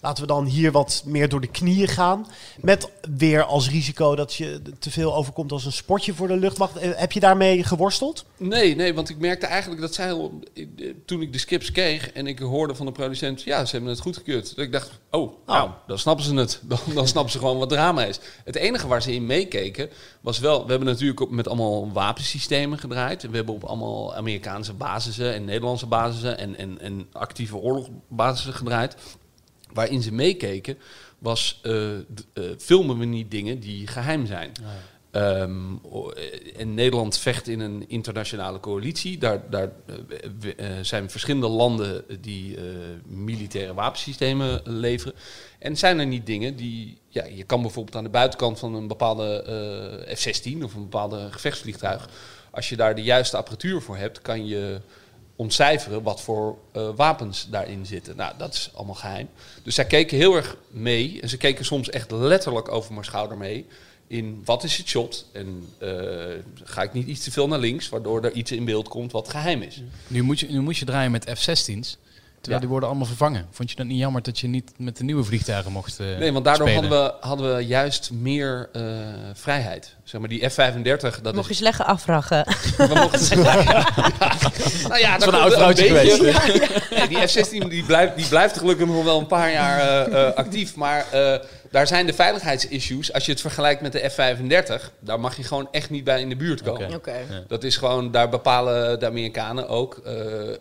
[0.02, 2.28] laten we dan hier wat meer door de knieën gaan.
[2.62, 6.78] Met weer als risico dat je te veel overkomt als een sportje voor de luchtmacht.
[6.78, 8.26] Eh, heb je daarmee geworsteld?
[8.38, 10.30] Nee, nee, want ik merkte eigenlijk dat zij,
[11.06, 14.00] toen ik de scripts kreeg en ik hoorde van de producent, ja, ze hebben het
[14.00, 14.56] goedgekeurd.
[14.56, 16.60] Dus ik dacht, oh, oh, nou, dan snappen ze het.
[16.72, 18.20] Dan, dan snappen ze gewoon wat drama is.
[18.44, 19.90] Het enige waar ze in meekeken
[20.22, 20.64] was wel...
[20.64, 23.22] We hebben natuurlijk met allemaal wapensystemen gedraaid.
[23.22, 26.38] We hebben op allemaal Amerikaanse basissen en Nederlandse basissen...
[26.38, 28.96] en, en, en actieve oorlogbasissen gedraaid.
[29.74, 30.78] Waarin ze meekeken
[31.18, 31.90] was, uh,
[32.58, 34.52] filmen we niet dingen die geheim zijn.
[34.62, 34.70] Ah,
[35.16, 35.82] Um,
[36.58, 39.18] en Nederland vecht in een internationale coalitie.
[39.18, 42.58] Daar, daar uh, zijn verschillende landen die
[43.06, 45.14] militaire wapensystemen leveren.
[45.60, 46.98] En zijn er niet dingen die.
[47.08, 49.44] Ja, je kan bijvoorbeeld aan de buitenkant van een bepaalde
[50.16, 52.10] F-16 of een bepaalde gevechtsvliegtuig.
[52.52, 54.82] Als je daar de juiste apparatuur voor hebt, kan je
[55.42, 56.58] ontcijferen wat voor
[56.96, 58.16] wapens daarin zitten.
[58.16, 59.30] Nou, dat is allemaal geheim.
[59.64, 61.22] Dus zij keken heel erg mee.
[61.22, 63.66] En ze keken soms echt letterlijk over mijn schouder mee
[64.12, 65.90] in wat is het shot en uh,
[66.64, 69.30] ga ik niet iets te veel naar links, waardoor er iets in beeld komt wat
[69.30, 69.84] geheim is.
[70.08, 71.98] Nu moet je, nu moet je draaien met F-16's.
[72.42, 73.48] Terwijl die worden allemaal vervangen.
[73.52, 76.34] Vond je dat niet jammer dat je niet met de nieuwe vliegtuigen mocht uh, Nee,
[76.34, 78.84] want daardoor hadden we, hadden we juist meer uh,
[79.34, 79.96] vrijheid.
[80.04, 81.22] Zeg maar die F-35...
[81.22, 82.46] Dat Mocht je slecht afvragen.
[82.78, 83.42] We mochten...
[83.44, 83.54] ja.
[84.88, 86.22] Nou ja, dat is een oud vrouwtje geweest.
[86.90, 90.76] nee, die F-16 die blijft, die blijft gelukkig nog wel een paar jaar uh, actief.
[90.76, 91.06] Maar
[91.72, 95.68] daar zijn de veiligheidsissues, als je het vergelijkt met de F-35, daar mag je gewoon
[95.72, 96.94] echt niet bij in de buurt komen.
[96.94, 97.26] Okay.
[97.48, 100.14] Dat is gewoon, daar bepalen de Amerikanen ook uh,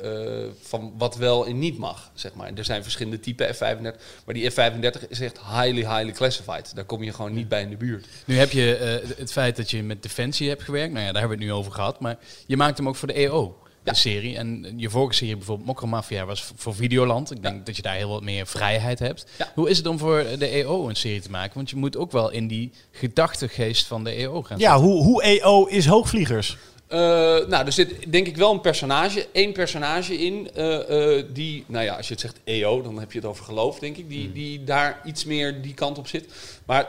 [0.02, 2.50] uh, van wat wel en niet mag, zeg maar.
[2.54, 3.80] Er zijn verschillende typen F-35,
[4.24, 6.74] maar die F-35 is echt highly, highly classified.
[6.74, 8.06] Daar kom je gewoon niet bij in de buurt.
[8.24, 11.20] Nu heb je uh, het feit dat je met Defensie hebt gewerkt, nou ja, daar
[11.20, 13.94] hebben we het nu over gehad, maar je maakt hem ook voor de EO de
[13.94, 14.36] serie.
[14.36, 17.30] En je vorige serie, bijvoorbeeld Mokromafia, was voor Videoland.
[17.30, 19.26] Ik denk dat je daar heel wat meer vrijheid hebt.
[19.54, 21.54] Hoe is het om voor de EO een serie te maken?
[21.54, 24.58] Want je moet ook wel in die gedachtegeest van de EO gaan.
[24.58, 26.56] Ja, hoe, hoe EO is hoogvliegers?
[26.92, 26.98] Uh,
[27.46, 31.84] nou, er zit denk ik wel een personage, één personage in, uh, uh, die, nou
[31.84, 34.24] ja, als je het zegt EO, dan heb je het over geloof, denk ik, die,
[34.24, 34.32] hmm.
[34.32, 36.26] die daar iets meer die kant op zit.
[36.66, 36.88] Maar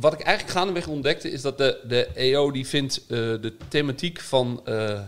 [0.00, 4.62] wat ik eigenlijk gaandeweg ontdekte, is dat de, de EO die vindt de thematiek van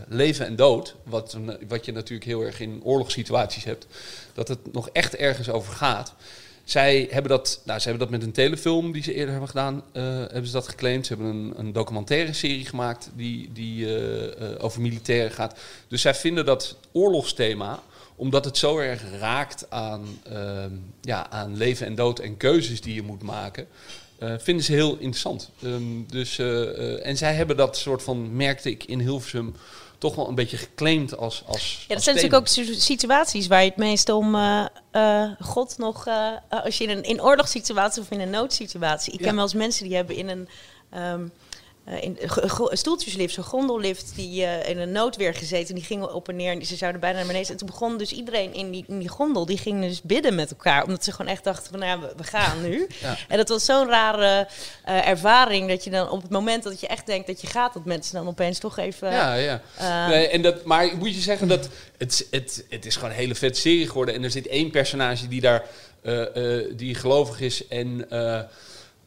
[0.07, 3.87] leven en dood, wat, wat je natuurlijk heel erg in oorlogssituaties hebt,
[4.33, 6.13] dat het nog echt ergens over gaat.
[6.65, 9.83] Zij hebben dat, nou, ze hebben dat met een telefilm die ze eerder hebben gedaan,
[9.93, 11.05] uh, hebben ze dat geclaimd.
[11.05, 15.59] Ze hebben een, een documentaire serie gemaakt die, die uh, uh, over militairen gaat.
[15.87, 17.83] Dus zij vinden dat oorlogsthema,
[18.15, 22.93] omdat het zo erg raakt aan, ehm, ja, aan leven en dood en keuzes die
[22.93, 23.67] je moet maken,
[24.37, 25.49] vinden ze heel interessant.
[25.63, 26.39] Um, dus,
[27.01, 29.55] en zij hebben dat soort van, merkte ik in Hilversum,
[29.97, 31.43] toch wel een beetje geclaimd als.
[31.45, 34.35] als ja, dat zijn natuurlijk ook situaties waar je het meest om.
[34.95, 36.07] Uh, uh, God nog.
[36.07, 39.13] Uh, als je in een in oorlogssituatie of in een noodsituatie.
[39.13, 39.25] Ik ja.
[39.25, 40.47] ken wel eens mensen die hebben in een.
[41.01, 41.31] Um,
[41.89, 42.17] uh, in
[42.69, 45.75] stoeltjeslift, zo'n gondellift, die uh, in een noodweer gezeten.
[45.75, 47.49] Die gingen op en neer en ze zouden bijna naar beneden.
[47.49, 50.49] En toen begon dus iedereen in die, in die gondel, die ging dus bidden met
[50.49, 50.83] elkaar.
[50.83, 52.87] Omdat ze gewoon echt dachten van, nou ja, we, we gaan nu.
[53.01, 53.17] ja.
[53.27, 54.47] En dat was zo'n rare
[54.87, 57.73] uh, ervaring, dat je dan op het moment dat je echt denkt dat je gaat,
[57.73, 59.11] dat mensen dan opeens toch even...
[59.11, 59.61] Ja, ja.
[60.07, 63.35] nee, en dat, maar moet je zeggen dat het, het, het is gewoon een hele
[63.35, 64.15] vette serie geworden.
[64.15, 65.63] En er zit één personage die daar,
[66.75, 68.07] die gelovig is en...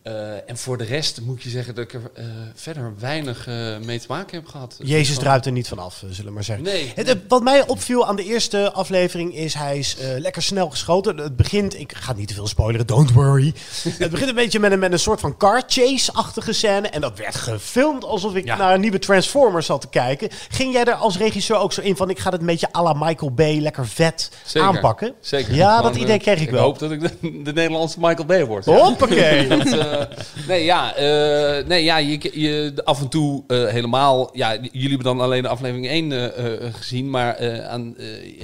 [0.08, 3.78] Uh, en voor de rest moet je zeggen dat ik er uh, verder weinig uh,
[3.78, 4.76] mee te maken heb gehad.
[4.82, 5.24] Jezus van...
[5.24, 6.64] druipt er niet vanaf, zullen we maar zeggen.
[6.64, 6.92] Nee.
[6.94, 11.16] Het, wat mij opviel aan de eerste aflevering is hij is lekker snel geschoten.
[11.16, 13.54] Het begint, ik ga niet te veel spoileren, don't worry.
[13.98, 16.88] het begint een beetje met een, met een soort van car chase-achtige scène.
[16.88, 18.56] En dat werd gefilmd alsof ik ja.
[18.56, 20.28] naar een nieuwe Transformers zat te kijken.
[20.48, 22.82] Ging jij er als regisseur ook zo in van ik ga het een beetje à
[22.82, 24.68] la Michael Bay lekker vet Zeker.
[24.68, 25.14] aanpakken?
[25.20, 25.54] Zeker.
[25.54, 26.58] Ja, Gewoon, dat idee kreeg ik, ik wel.
[26.60, 28.64] Ik hoop dat ik de, de Nederlandse Michael Bay word.
[28.64, 29.48] Hoppakee!
[29.48, 29.56] Ja.
[29.64, 29.97] dat,
[30.48, 34.30] nee, ja, uh, nee, ja je, je, af en toe uh, helemaal...
[34.32, 36.24] Ja, jullie hebben dan alleen de aflevering 1 uh,
[36.72, 37.10] gezien.
[37.10, 37.96] Maar aan,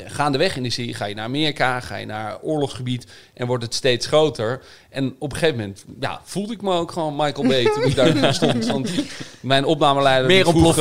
[0.05, 3.07] gaandeweg in de serie ga je naar Amerika, ga je naar oorlogsgebied...
[3.35, 4.63] en wordt het steeds groter.
[4.95, 7.95] En op een gegeven moment ja, voelde ik me ook gewoon Michael Bay toen ik
[7.95, 8.67] daar stond.
[8.67, 8.91] Want
[9.41, 10.27] mijn opnameleider...
[10.27, 10.77] Meer vroeg,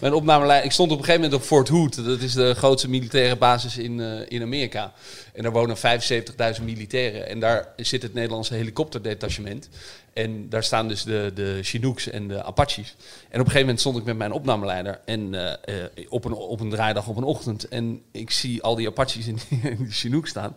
[0.00, 0.66] Mijn opnameleider...
[0.66, 2.04] Ik stond op een gegeven moment op Fort Hood.
[2.04, 4.92] Dat is de grootste militaire basis in, in Amerika.
[5.32, 7.28] En daar wonen 75.000 militairen.
[7.28, 9.68] En daar zit het Nederlandse helikopterdetachement.
[10.14, 12.96] En daar staan dus de, de Chinooks en de Apaches.
[12.98, 16.32] En op een gegeven moment stond ik met mijn opnameleider en, uh, uh, op, een,
[16.32, 17.68] op een draaidag op een ochtend.
[17.68, 20.56] En ik zie al die Apaches en die, die Chinooks staan.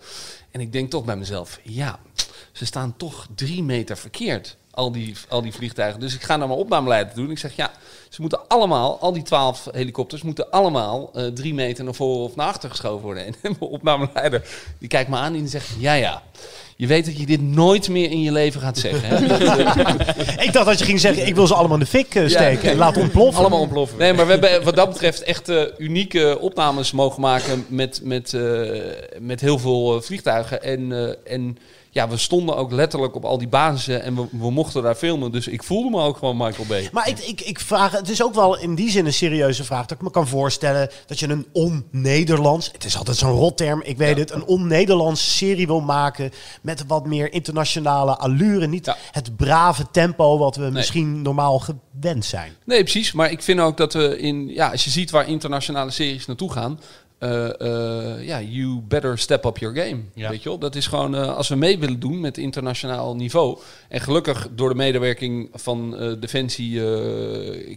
[0.51, 1.99] En ik denk toch bij mezelf, ja,
[2.51, 4.57] ze staan toch drie meter verkeerd.
[4.71, 5.99] Al die, al die vliegtuigen.
[5.99, 7.31] Dus ik ga naar mijn opnameleider doen.
[7.31, 7.71] Ik zeg, ja,
[8.09, 12.35] Ze moeten allemaal, al die twaalf helikopters, moeten allemaal uh, drie meter naar voren of
[12.35, 13.25] naar achter geschoven worden.
[13.25, 14.47] En mijn opnameleider,
[14.79, 16.23] die kijkt me aan en die zegt, ja ja,
[16.77, 19.09] je weet dat je dit nooit meer in je leven gaat zeggen.
[19.09, 19.15] Hè?
[20.45, 22.71] ik dacht dat je ging zeggen, ik wil ze allemaal in de fik uh, steken
[22.71, 23.39] en laten ontploffen.
[23.39, 23.97] Allemaal ontploffen.
[23.97, 28.33] Nee, maar we hebben wat dat betreft echt uh, unieke opnames mogen maken met, met,
[28.33, 28.81] uh,
[29.19, 30.63] met heel veel vliegtuigen.
[30.63, 31.57] En, en
[31.97, 35.31] ja, we stonden ook letterlijk op al die bazen en we, we, mochten daar filmen.
[35.31, 36.89] Dus ik voelde me ook gewoon Michael Bay.
[36.91, 39.85] Maar ik, ik, ik vraag, het is ook wel in die zin een serieuze vraag.
[39.85, 43.97] Dat ik me kan voorstellen dat je een on-Nederlands, het is altijd zo'n rotterm, ik
[43.97, 46.31] weet het, een on-Nederlands serie wil maken
[46.61, 48.67] met wat meer internationale allure.
[48.67, 52.51] Niet het brave tempo wat we misschien normaal gewend zijn.
[52.65, 53.11] Nee, precies.
[53.11, 56.51] Maar ik vind ook dat we in, ja, als je ziet waar internationale series naartoe
[56.51, 56.79] gaan,
[58.21, 60.01] ja, you better step up your game.
[60.13, 60.57] Weet je wel?
[60.57, 63.59] Dat is gewoon, uh, als we mee willen doen met internationaal niveau.
[63.89, 66.81] En gelukkig door de medewerking van Defensie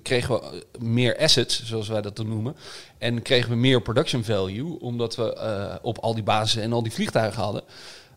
[0.02, 2.56] kregen we meer assets, zoals wij dat dan noemen.
[2.98, 6.92] En kregen we meer production value, omdat we op al die bases en al die
[6.92, 7.62] vliegtuigen hadden.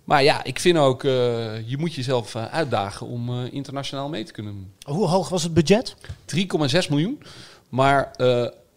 [0.03, 4.95] Maar ja, ik vind ook, je moet jezelf uitdagen om internationaal mee te kunnen doen.
[4.95, 5.95] Hoe hoog was het budget?
[6.35, 7.23] 3,6 miljoen.
[7.69, 8.11] Maar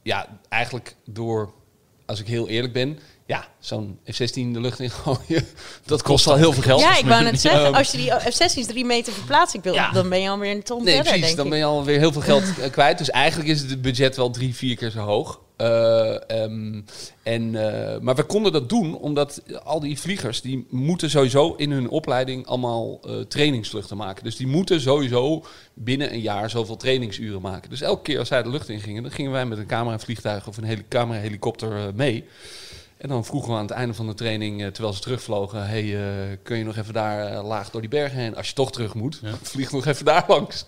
[0.03, 1.53] ja, eigenlijk door
[2.07, 5.47] als ik heel eerlijk ben, ja, zo'n F-16 de lucht in gooien,
[5.87, 6.81] dat kost al heel veel geld.
[6.81, 9.91] Ja, ik wou net zeggen, als je die F-16's drie meter verplaatsen wil, ja.
[9.91, 12.21] dan ben je alweer een ton nee, verder, precies, dan ben je alweer heel veel
[12.21, 12.99] geld eh, kwijt.
[12.99, 15.41] Dus eigenlijk is het budget wel drie, vier keer zo hoog.
[15.61, 16.85] Uh, um,
[17.23, 21.71] en, uh, maar we konden dat doen omdat al die vliegers die moeten sowieso in
[21.71, 24.25] hun opleiding allemaal uh, trainingsvluchten maken.
[24.25, 27.71] Dus die moeten sowieso binnen een jaar zoveel trainingsuren maken.
[27.71, 30.47] Dus elke keer als zij de lucht in gingen, dan gingen wij met een camera-vliegtuig
[30.47, 32.25] of een heli camera-helikopter mee.
[32.97, 35.99] En dan vroegen we aan het einde van de training, terwijl ze terugvlogen, hey,
[36.43, 38.37] kun je nog even daar laag door die bergen heen?
[38.37, 39.35] Als je toch terug moet, ja.
[39.53, 40.65] vlieg nog even daar langs.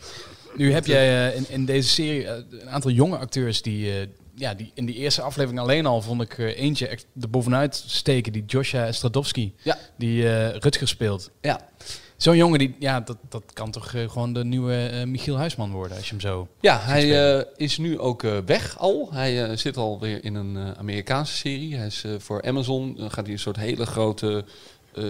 [0.57, 4.87] Nu heb jij in, in, deze serie een aantal jonge acteurs die ja, die, in
[4.87, 8.33] die eerste aflevering alleen al vond ik uh, eentje echt er bovenuit steken.
[8.33, 9.55] Die Joshua Stradowski.
[9.62, 9.79] Ja.
[9.96, 11.31] Die uh, Rutger speelt.
[11.40, 11.68] Ja.
[12.16, 15.96] Zo'n jongen, die, ja, dat, dat kan toch uh, gewoon de nieuwe Michiel Huisman worden
[15.96, 16.48] als je hem zo...
[16.61, 19.09] Ja, hij is nu ook weg al.
[19.12, 21.77] Hij zit alweer in een Amerikaanse serie.
[21.77, 24.44] Hij is voor Amazon, gaat hij een soort hele grote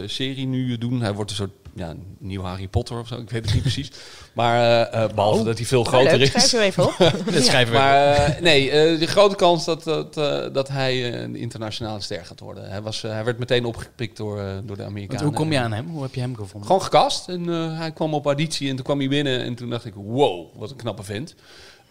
[0.07, 1.01] serie nu doen.
[1.01, 3.15] Hij wordt een soort ja, nieuw Harry Potter of zo.
[3.15, 3.91] Ik weet het niet precies.
[4.33, 5.45] Maar uh, behalve oh.
[5.45, 6.31] dat hij veel groter is.
[6.31, 6.97] Schrijf je even op.
[7.35, 10.15] dat schrijven we maar uh, nee, uh, de grote kans dat, dat,
[10.55, 12.71] dat hij een internationale ster gaat worden.
[12.71, 15.25] Hij, was, hij werd meteen opgepikt door, door de Amerikanen.
[15.25, 15.89] hoe kom je aan hem?
[15.89, 16.67] Hoe heb je hem gevonden?
[16.67, 17.29] Gewoon gekast.
[17.29, 19.45] En hij kwam op auditie en toen kwam hij binnen.
[19.45, 21.35] En toen dacht ik, wow, wat een knappe vent.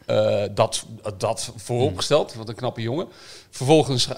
[0.09, 0.85] Uh, dat,
[1.17, 3.07] dat vooropgesteld, wat een knappe jongen.
[3.49, 4.15] Vervolgens uh,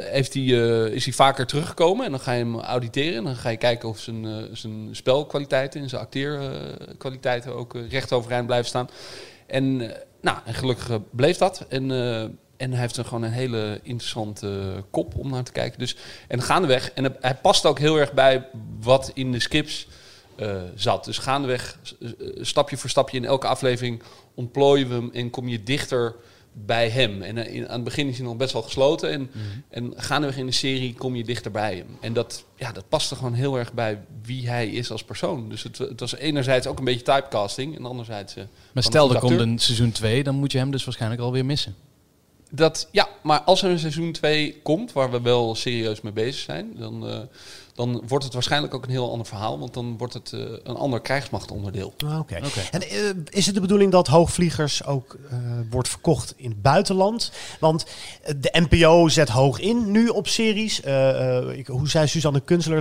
[0.00, 3.16] heeft hij, uh, is hij vaker teruggekomen en dan ga je hem auditeren.
[3.16, 8.46] En dan ga je kijken of zijn, zijn spelkwaliteiten en zijn acteerkwaliteiten ook recht overeind
[8.46, 8.88] blijven staan.
[9.46, 9.76] En,
[10.20, 11.64] nou, en gelukkig bleef dat.
[11.68, 11.90] En,
[12.56, 15.78] en hij heeft een, gewoon een hele interessante kop om naar te kijken.
[15.78, 15.96] Dus,
[16.28, 18.46] en gaandeweg, en hij past ook heel erg bij
[18.80, 19.40] wat in de
[20.40, 21.04] scripts zat.
[21.04, 21.78] Dus gaandeweg,
[22.40, 24.02] stapje voor stapje in elke aflevering
[24.34, 26.14] ontplooien we hem en kom je dichter
[26.52, 27.22] bij hem.
[27.22, 29.10] En eh, in, aan het begin is hij nog best wel gesloten.
[29.10, 31.86] En, mm en gaandeweg in de serie kom je dichter bij hem.
[32.00, 35.48] En dat, ja, dat past er gewoon heel erg bij wie hij is als persoon.
[35.48, 37.76] Dus het, het was enerzijds ook een beetje typecasting.
[37.76, 38.36] En anderzijds...
[38.36, 41.44] Uh, maar stel, er komt een seizoen 2, dan moet je hem dus waarschijnlijk alweer
[41.44, 41.74] missen.
[42.50, 46.40] Dat, ja, maar als er een seizoen 2 komt, waar we wel serieus mee bezig
[46.40, 47.18] zijn, dan, uh,
[47.80, 49.58] dan wordt het waarschijnlijk ook een heel ander verhaal.
[49.58, 51.94] Want dan wordt het uh, een ander krijgsmachtonderdeel.
[52.06, 52.40] Ah, oké.
[52.44, 52.68] Okay.
[52.70, 55.38] En uh, is het de bedoeling dat hoogvliegers ook uh,
[55.70, 57.32] wordt verkocht in het buitenland?
[57.60, 57.86] Want
[58.36, 60.80] de NPO zet hoog in nu op series.
[61.54, 62.80] Ik, hoe zei Suzanne Kunstler,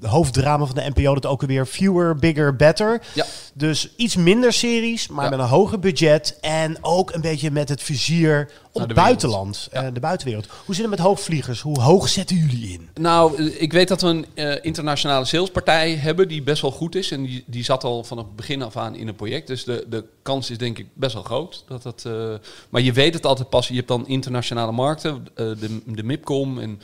[0.00, 3.02] de hoofddrama van de NPO, dat ook weer fewer, bigger, better.
[3.14, 3.26] Ja.
[3.54, 5.30] Dus iets minder series, maar ja.
[5.30, 6.38] met een hoger budget.
[6.40, 9.90] En ook een beetje met het vizier op het buitenland, ja.
[9.90, 10.46] de buitenwereld.
[10.64, 11.60] Hoe zit het met hoogvliegers?
[11.60, 12.88] Hoe hoog zetten jullie in?
[12.94, 17.10] Nou, ik weet dat we een uh, internationale salespartij hebben die best wel goed is.
[17.10, 19.46] En die, die zat al vanaf het begin af aan in een project.
[19.46, 21.64] Dus de, de kans is denk ik best wel groot.
[21.66, 22.34] Dat dat, uh,
[22.68, 23.68] maar je weet het altijd pas.
[23.68, 26.58] Je hebt dan internationale markten, uh, de, de MIPCOM.
[26.58, 26.80] En,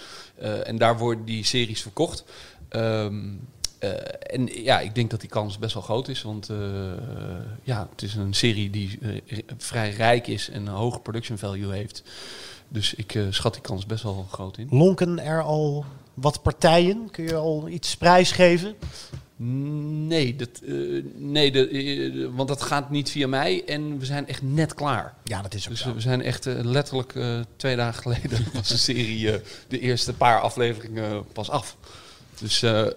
[0.64, 2.24] en daar worden die series verkocht.
[2.70, 3.48] Um,
[4.20, 6.22] en ja, ik denk dat die kans best wel groot is.
[6.22, 6.48] Want
[7.62, 8.98] ja, het is een serie die
[9.56, 12.02] vrij rijk is en een hoge production value heeft.
[12.68, 14.66] Dus ik schat die kans best wel groot in.
[14.70, 15.84] Lonken er al
[16.14, 17.10] wat partijen?
[17.10, 18.74] Kun je al iets prijsgeven?
[19.38, 24.28] Nee, dat, uh, nee de, uh, want dat gaat niet via mij en we zijn
[24.28, 25.14] echt net klaar.
[25.24, 25.94] Ja, dat is ook Dus zo.
[25.94, 27.14] we zijn echt uh, letterlijk
[27.56, 31.76] twee dagen geleden was de serie de eerste paar afleveringen pas af.
[32.40, 32.94] Dus, dus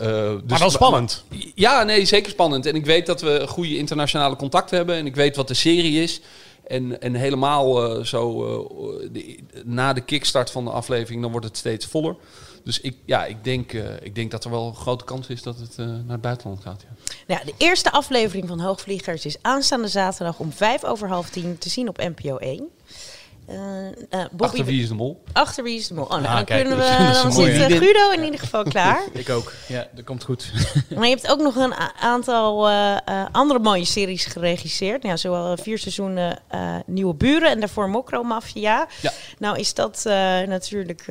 [0.48, 1.24] maar wel spannend.
[1.56, 2.66] Ja, nee, zeker spannend.
[2.66, 6.02] En ik weet dat we goede internationale contacten hebben en ik weet wat de serie
[6.02, 6.22] is.
[6.68, 9.08] En, en helemaal zo
[9.64, 12.16] na de kickstart van de aflevering, dan wordt het steeds voller.
[12.64, 13.72] Dus ik, ja, ik, denk,
[14.02, 16.82] ik denk dat er wel een grote kans is dat het naar het buitenland gaat.
[16.82, 16.96] Ja.
[17.28, 21.70] Nou, de eerste aflevering van Hoogvliegers is aanstaande zaterdag om vijf over half tien te
[21.70, 22.70] zien op NPO 1.
[23.52, 25.24] Uh, Achter wie is de mol?
[25.34, 26.04] Achter wie is de mol.
[26.04, 27.20] Oh, nou, ah, dan kunnen we.
[27.24, 29.04] Dan zit uh, Guido in ieder geval klaar.
[29.14, 29.54] ik ook.
[29.68, 30.52] Ja, dat komt goed.
[30.96, 32.70] maar je hebt ook nog een aantal
[33.32, 35.04] andere mooie series geregisseerd.
[35.04, 36.40] Nou, zowel vier seizoenen
[36.86, 38.88] Nieuwe Buren en daarvoor Mokro Mafia.
[39.02, 39.12] Ja.
[39.38, 40.04] Nou is dat
[40.46, 41.06] natuurlijk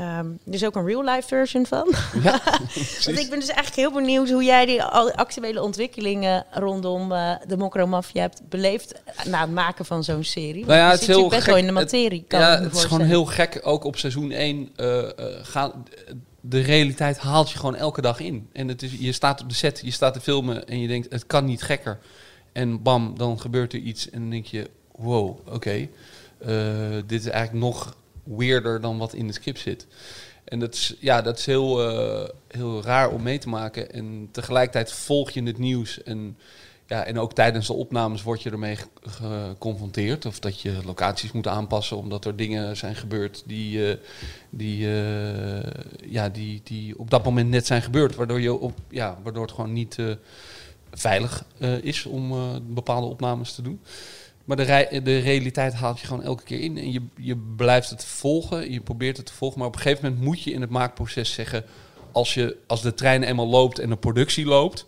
[0.00, 1.94] Um, er is ook een real-life version van.
[2.22, 2.40] Ja,
[3.04, 7.56] Want ik ben dus eigenlijk heel benieuwd hoe jij die actuele ontwikkelingen rondom uh, de
[7.56, 10.64] Mokro Mafia hebt beleefd na het maken van zo'n serie.
[10.64, 11.50] Nou ja, het is heel best gek.
[11.50, 12.24] wel in de materie.
[12.28, 13.60] Het, ja, het is gewoon heel gek.
[13.62, 15.02] Ook op seizoen 1 uh,
[15.42, 15.86] gaan
[16.40, 18.48] de realiteit haalt je gewoon elke dag in.
[18.52, 21.12] En het is, je staat op de set, je staat te filmen en je denkt,
[21.12, 21.98] het kan niet gekker.
[22.52, 25.88] En bam, dan gebeurt er iets en dan denk je, wow, oké.
[27.06, 29.86] dit is eigenlijk nog weirder dan wat in het script zit.
[30.46, 33.92] En dat is, ja, dat is heel, uh, heel raar om mee te maken.
[33.92, 36.02] En tegelijkertijd volg je het nieuws.
[36.02, 36.38] En,
[36.86, 40.26] ja, en ook tijdens de opnames word je ermee geconfronteerd.
[40.26, 43.94] Of dat je locaties moet aanpassen omdat er dingen zijn gebeurd die, uh,
[44.50, 45.60] die, uh,
[46.04, 48.14] ja, die, die op dat moment net zijn gebeurd.
[48.14, 49.98] Waardoor, je op, ja, waardoor het gewoon niet
[50.92, 51.44] veilig
[51.82, 52.34] is om
[52.74, 53.80] bepaalde opnames te doen.
[54.46, 56.78] Maar de, de realiteit haalt je gewoon elke keer in.
[56.78, 58.72] En je, je blijft het volgen.
[58.72, 59.58] Je probeert het te volgen.
[59.58, 61.64] Maar op een gegeven moment moet je in het maakproces zeggen.
[62.12, 64.86] Als, je, als de trein eenmaal loopt en de productie loopt.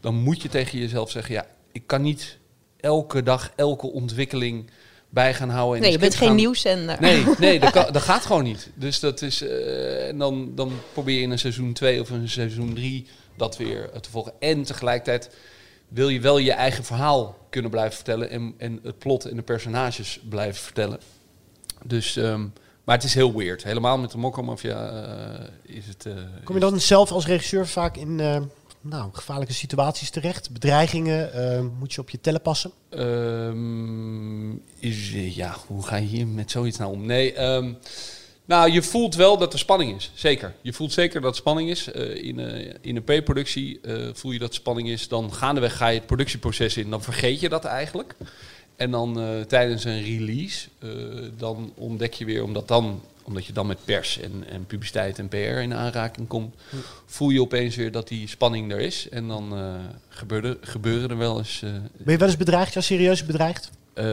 [0.00, 1.34] Dan moet je tegen jezelf zeggen.
[1.34, 2.38] Ja, ik kan niet
[2.76, 4.70] elke dag elke ontwikkeling
[5.08, 5.76] bij gaan houden.
[5.76, 7.00] En nee, je bent geen nieuwszender.
[7.00, 8.70] Nee, nee dat, kan, dat gaat gewoon niet.
[8.74, 9.42] Dus dat is.
[9.42, 13.56] Uh, en dan, dan probeer je in een seizoen 2 of een seizoen 3 dat
[13.56, 14.32] weer te volgen.
[14.38, 15.30] En tegelijkertijd
[15.88, 19.42] wil je wel je eigen verhaal kunnen blijven vertellen en, en het plot en de
[19.42, 21.00] personages blijven vertellen.
[21.84, 22.52] Dus, um,
[22.84, 23.62] maar het is heel weird.
[23.62, 26.04] Helemaal met de Mokko Mafia uh, is het...
[26.06, 28.36] Uh, Kom je dan zelf als regisseur vaak in uh,
[28.80, 30.50] nou, gevaarlijke situaties terecht?
[30.50, 31.72] Bedreigingen?
[31.78, 32.72] moet je op je tellen passen?
[32.90, 37.06] Um, is, ja, hoe ga je hier met zoiets nou om?
[37.06, 37.78] Nee, um,
[38.44, 40.10] nou, je voelt wel dat er spanning is.
[40.14, 40.54] Zeker.
[40.60, 41.88] Je voelt zeker dat er spanning is.
[41.88, 45.08] Uh, in, uh, in een P-productie uh, voel je dat spanning is.
[45.08, 46.90] Dan gaandeweg ga je het productieproces in.
[46.90, 48.14] Dan vergeet je dat eigenlijk.
[48.76, 50.68] En dan tijdens een release,
[51.36, 55.28] dan ontdek je weer, omdat, dan, omdat je dan met pers en, en publiciteit en
[55.28, 56.54] PR in aanraking komt,
[57.06, 59.08] voel je opeens weer dat die spanning er is.
[59.08, 59.54] En dan
[60.08, 61.60] gebeuren, gebeuren er wel eens.
[61.96, 63.70] ben je wel eens bedreigd, ja, serieus bedreigd?
[64.00, 64.06] Uh,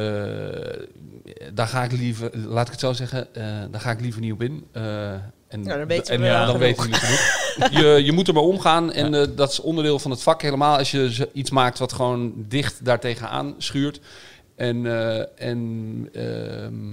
[1.54, 4.32] daar ga ik liever, laat ik het zo zeggen, uh, daar ga ik liever niet
[4.32, 4.65] op in.
[5.47, 7.00] En ja, dan weet je, en, ja, dan genoeg.
[7.71, 9.26] je, je moet er maar omgaan en ja.
[9.26, 10.41] dat is onderdeel van het vak.
[10.41, 14.00] Helemaal als je iets maakt wat gewoon dicht daartegen aan schuurt.
[14.56, 14.86] En,
[15.38, 16.91] en, ehm,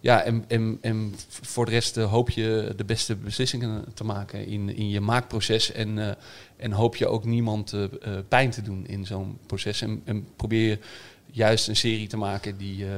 [0.00, 4.76] ja, en, en, en voor de rest hoop je de beste beslissingen te maken in,
[4.76, 5.72] in je maakproces.
[5.72, 6.16] En,
[6.56, 7.74] en hoop je ook niemand
[8.28, 9.82] pijn te doen in zo'n proces.
[9.82, 10.78] En, en probeer je
[11.30, 12.90] juist een serie te maken die, uh,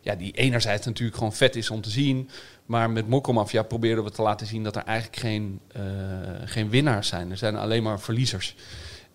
[0.00, 2.30] ja, die enerzijds natuurlijk gewoon vet is om te zien.
[2.66, 5.82] Maar met Mokkomafia probeerden we te laten zien dat er eigenlijk geen, uh,
[6.44, 7.30] geen winnaars zijn.
[7.30, 8.56] Er zijn alleen maar verliezers.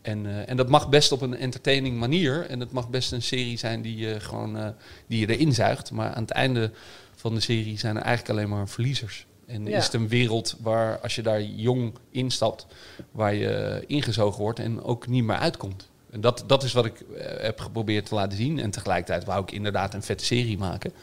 [0.01, 2.45] En, uh, en dat mag best op een entertaining manier.
[2.45, 4.75] En het mag best een serie zijn die je gewoon
[5.07, 5.91] die je erin zuigt.
[5.91, 6.71] Maar aan het einde
[7.15, 9.25] van de serie zijn er eigenlijk alleen maar verliezers.
[9.47, 9.77] En ja.
[9.77, 12.67] is het een wereld waar, als je daar jong instapt,
[13.12, 15.89] waar je ingezogen wordt en ook niet meer uitkomt.
[16.17, 18.60] En dat, dat is wat ik uh, heb geprobeerd te laten zien.
[18.60, 20.93] En tegelijkertijd wou ik inderdaad een vette serie maken.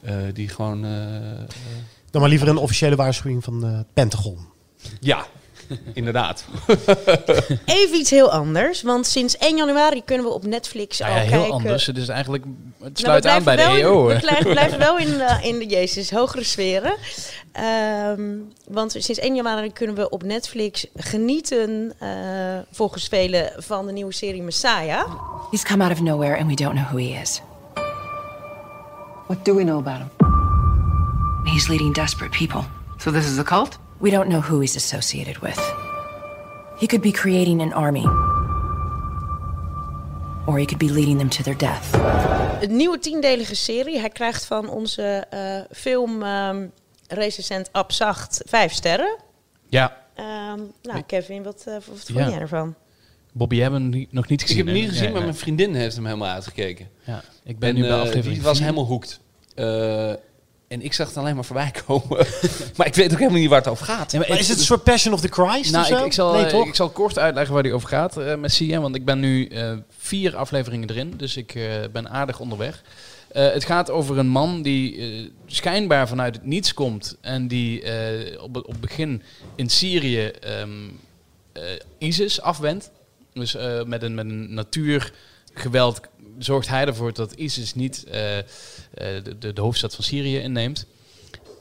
[0.00, 0.84] Uh, die gewoon...
[0.84, 0.90] Uh,
[2.10, 4.38] Dan maar liever een officiële waarschuwing van Pentagon.
[5.00, 5.26] Ja,
[5.94, 6.44] inderdaad.
[7.64, 8.82] Even iets heel anders.
[8.82, 11.54] Want sinds 1 januari kunnen we op Netflix nou ja, al heel kijken...
[11.54, 11.86] anders.
[11.86, 12.44] Het is eigenlijk...
[12.82, 14.08] Het sluit nou, aan bij de EO.
[14.08, 16.94] In, we blijven wel in, in de Jezus hogere sferen.
[18.18, 22.08] Um, want sinds 1 januari kunnen we op Netflix genieten, uh,
[22.70, 25.04] volgens velen, van de nieuwe serie Messiah.
[25.50, 27.40] He's come out of nowhere and we don't know who he is.
[29.26, 30.10] What do we know about him?
[31.44, 32.64] He's leading desperate people.
[32.98, 33.78] So this is a cult?
[34.02, 35.74] We don't know who he's associated with.
[36.78, 38.06] He could be creating an army.
[40.46, 41.94] Or he could be leading them to their death.
[42.62, 43.98] Een nieuwe tiendelige serie.
[43.98, 46.22] Hij krijgt van onze uh, film...
[46.22, 46.72] Um,
[47.14, 49.16] recensent Abzacht vijf sterren.
[49.68, 49.96] Ja.
[50.16, 52.28] Um, nou, Kevin, wat, uh, wat vond ja.
[52.28, 52.74] jij ervan?
[53.32, 54.58] Bobby hebben we nog niet gezien.
[54.58, 56.88] Ik heb hem niet gezien, ja, maar mijn vriendin heeft hem helemaal uitgekeken.
[57.04, 59.20] Ja, ik ben en, nu bij uh, aflevering Die was helemaal hoekt.
[59.54, 60.12] Uh,
[60.72, 62.26] en ik zag het alleen maar voorbij komen.
[62.76, 64.12] maar ik weet ook helemaal niet waar het over gaat.
[64.12, 66.32] Ja, maar, maar is het een soort Passion of the Christ nou, ik, ik, zal,
[66.32, 68.80] nee, ik, ik, zal kort uitleggen waar die over gaat uh, met CM.
[68.80, 71.14] Want ik ben nu uh, vier afleveringen erin.
[71.16, 72.82] Dus ik uh, ben aardig onderweg.
[73.32, 77.82] het gaat over een man die schijnbaar vanuit het niets komt en die
[78.40, 79.22] op het op begin
[79.54, 80.88] in Syrië ehm,
[81.98, 82.90] ISIS afwendt.
[83.32, 83.56] Dus
[83.86, 86.00] met, een, met een natuurgeweld
[86.38, 88.44] zorgt hij ervoor dat ISIS niet de,
[89.38, 90.86] de, de hoofdstad van Syrië inneemt.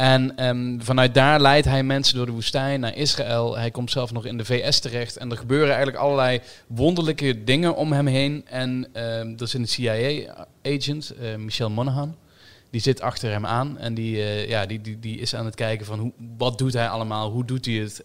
[0.02, 3.58] En ehm, vanuit daar leidt hij mensen door de woestijn naar Israël.
[3.58, 5.18] Hij komt zelf nog in de VS terecht.
[5.18, 8.46] En er gebeuren eigenlijk allerlei wonderlijke dingen om hem heen.
[8.48, 12.16] En um, er is een CIA-agent, uh, Michelle Monaghan.
[12.70, 14.18] Die zit achter hem aan en die,
[14.48, 17.46] ja, die, die, die is aan het kijken van hoe, wat doet hij allemaal, hoe
[17.46, 18.02] doet hij het,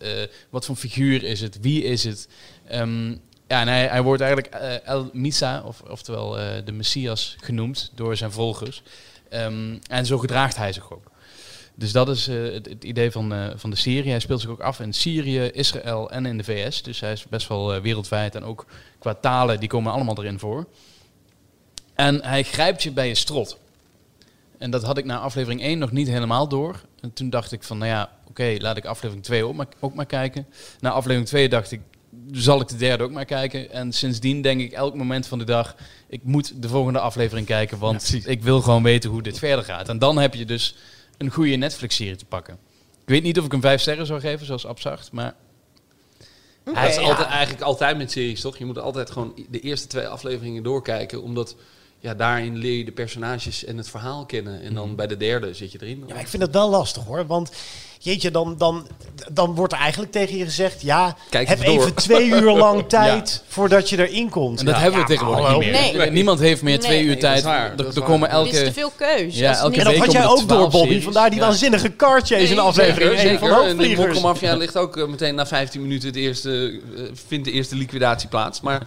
[0.51, 2.28] wat voor figuur is het, wie is het.
[2.72, 6.30] Um, ja, en hij, hij wordt eigenlijk uh, El Misa, of, oftewel
[6.64, 8.82] de Messias, genoemd door zijn volgers.
[9.30, 11.11] Um, en zo gedraagt hij zich ook.
[11.74, 14.11] Dus dat is uh, het, idee van, van de serie.
[14.11, 16.82] Hij speelt zich ook af in Syrië, Israël en in de VS.
[16.82, 18.34] Dus hij is best wel wereldwijd.
[18.34, 18.66] En ook
[18.99, 20.66] qua talen, die komen allemaal erin voor.
[21.97, 23.59] En hij grijpt je bij je strot.
[24.59, 26.80] En dat had ik na aflevering 1 nog niet helemaal door.
[27.01, 29.94] En toen dacht ik van, nou ja, oké, laat ik aflevering 2 ook maar, ook
[29.94, 30.47] maar kijken.
[30.80, 31.80] Na aflevering 2 dacht ik,
[32.33, 33.71] zal ik de derde ook maar kijken.
[33.71, 35.77] En sindsdien denk ik elk moment van de dag,
[36.09, 37.79] ik moet de volgende aflevering kijken.
[37.79, 39.89] Want ja, ik wil gewoon weten hoe dit verder gaat.
[39.89, 40.77] En dan heb je dus
[41.19, 42.59] een goede Netflix-serie te pakken.
[43.03, 45.35] Ik weet niet of ik hem vijf sterren zou geven, zoals Abzacht, maar...
[46.64, 48.59] Okay, Hij is altijd, eigenlijk altijd met series, toch?
[48.59, 51.57] Je moet altijd gewoon de eerste twee afleveringen doorkijken, omdat
[52.01, 54.62] ja, daarin leer je de personages en het verhaal kennen.
[54.62, 54.97] En dan mm.
[54.97, 56.05] bij de derde zit je erin.
[56.07, 57.26] Ja, maar ik vind dat wel lastig hoor.
[57.26, 57.51] Want
[57.99, 58.86] jeetje, dan, dan,
[59.32, 60.82] dan wordt er eigenlijk tegen je gezegd...
[60.82, 64.61] ja, Kijk heb even twee uur lang tijd voordat je erin komt.
[64.61, 65.97] En dat hebben we tegenwoordig niet meer.
[65.97, 66.11] Nee.
[66.11, 67.44] Niemand heeft meer twee uur tijd.
[67.44, 68.49] Er, komen elke...
[68.49, 69.36] Er is te veel keus.
[69.36, 71.01] Ja, elke en dat had jij ook door, Bobby.
[71.01, 75.34] Vandaar die waanzinnige carchase in aflevering zeker, van En de Mokkelmafia ligt ook uh, meteen
[75.34, 76.09] na 15 minuten...
[76.09, 76.80] Het eerste, uh,
[77.26, 78.61] vindt de eerste liquidatie plaats.
[78.61, 78.82] Maar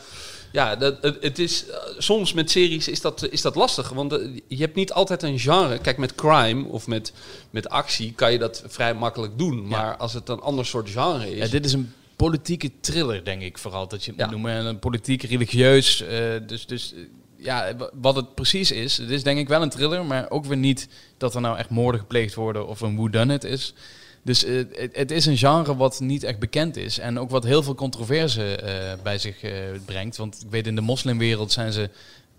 [0.52, 3.90] ja, dat, het, is, eh, soms met series is dat, is dat lastig.
[3.90, 5.78] Want eh, je hebt niet altijd een genre.
[5.78, 7.14] Kijk, met crime of met,
[7.50, 9.68] met actie kan je dat vrij makkelijk doen.
[9.68, 11.46] Maar als het een ander soort genre is...
[11.46, 13.88] Ja, dit is een politieke thriller, denk ik vooral.
[13.88, 14.66] Dat je het moet noemen.
[14.66, 16.02] een politiek, religieus.
[16.02, 16.10] Uh,
[16.48, 16.94] dus, dus
[17.38, 18.98] ja, wat het precies is.
[18.98, 20.88] Het is denk ik wel een thriller, maar ook weer niet
[21.18, 23.74] dat er nou echt moorden gepleegd worden of een whodunit is.
[24.22, 27.00] Dus uh, het, het, is een genre wat niet echt bekend is.
[27.00, 29.52] En ook wat heel veel controverse uh, bij zich uh,
[29.86, 30.18] brengt.
[30.18, 31.90] Want ik weet in de moslimwereld zijn ze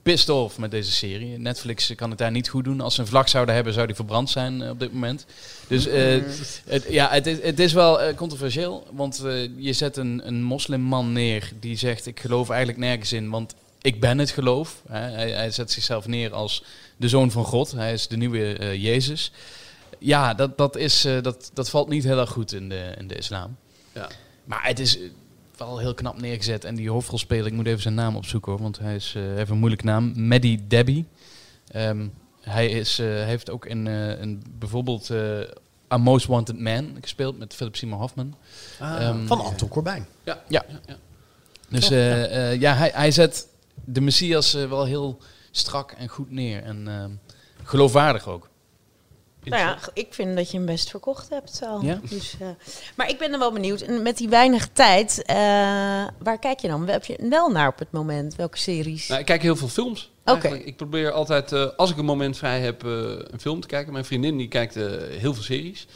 [0.03, 1.39] pissed off met deze serie.
[1.39, 2.81] Netflix kan het daar niet goed doen.
[2.81, 5.27] Als ze een vlag zouden hebben, zou die verbrand zijn op dit moment.
[5.67, 5.93] Dus mm.
[6.67, 8.87] het, ja, het is, het is wel controversieel.
[8.93, 9.23] Want
[9.57, 12.07] je zet een, een moslimman neer die zegt...
[12.07, 14.83] ik geloof eigenlijk nergens in, want ik ben het geloof.
[14.89, 16.65] Hij, hij zet zichzelf neer als
[16.97, 17.73] de zoon van God.
[17.73, 19.33] Hij is de nieuwe Jezus
[20.01, 23.07] ja, dat, dat, is, uh, dat, dat valt niet heel erg goed in de, in
[23.07, 23.57] de islam.
[23.93, 24.09] Ja.
[24.45, 25.09] Maar het is eh,
[25.57, 26.65] wel heel knap neergezet.
[26.65, 29.51] En die hoofdrolspeler, ik moet even zijn naam opzoeken hoor, want hij is, uh, heeft
[29.51, 30.27] een moeilijke naam.
[30.29, 31.07] Maddie Debbie.
[31.77, 35.11] Um, hij is, heeft ook in, een, bijvoorbeeld
[35.93, 38.35] A Most Wanted Man gespeeld met Philip Seymour Hoffman.
[38.79, 40.07] Ah, um, van Anton Corbijn.
[40.25, 40.43] Ja.
[40.49, 40.65] ja.
[40.69, 40.97] ja, ja.
[41.69, 42.51] Dus ja.
[42.51, 43.47] ja, hij, hij zet
[43.85, 45.19] de Messias wel heel
[45.51, 46.63] strak en goed neer.
[46.63, 47.11] En ehm,
[47.63, 48.50] geloofwaardig ook.
[49.45, 51.61] Nou ja, ik vind dat je hem best verkocht hebt.
[51.65, 51.83] Al.
[51.83, 52.01] Ja?
[52.09, 52.49] Dus, uh,
[52.97, 53.81] maar ik ben er wel benieuwd.
[53.81, 55.37] En met die weinig tijd, uh,
[56.19, 56.89] waar kijk je dan?
[56.89, 58.37] Heb je wel naar op het moment?
[58.37, 59.09] Welke series?
[59.09, 60.11] Nou, ik kijk heel veel films.
[60.25, 60.49] Oké.
[60.49, 63.93] Ik probeer altijd, uh, als ik een moment vrij heb, een film te kijken.
[63.93, 65.87] Mijn vriendin die kijkt heel veel series.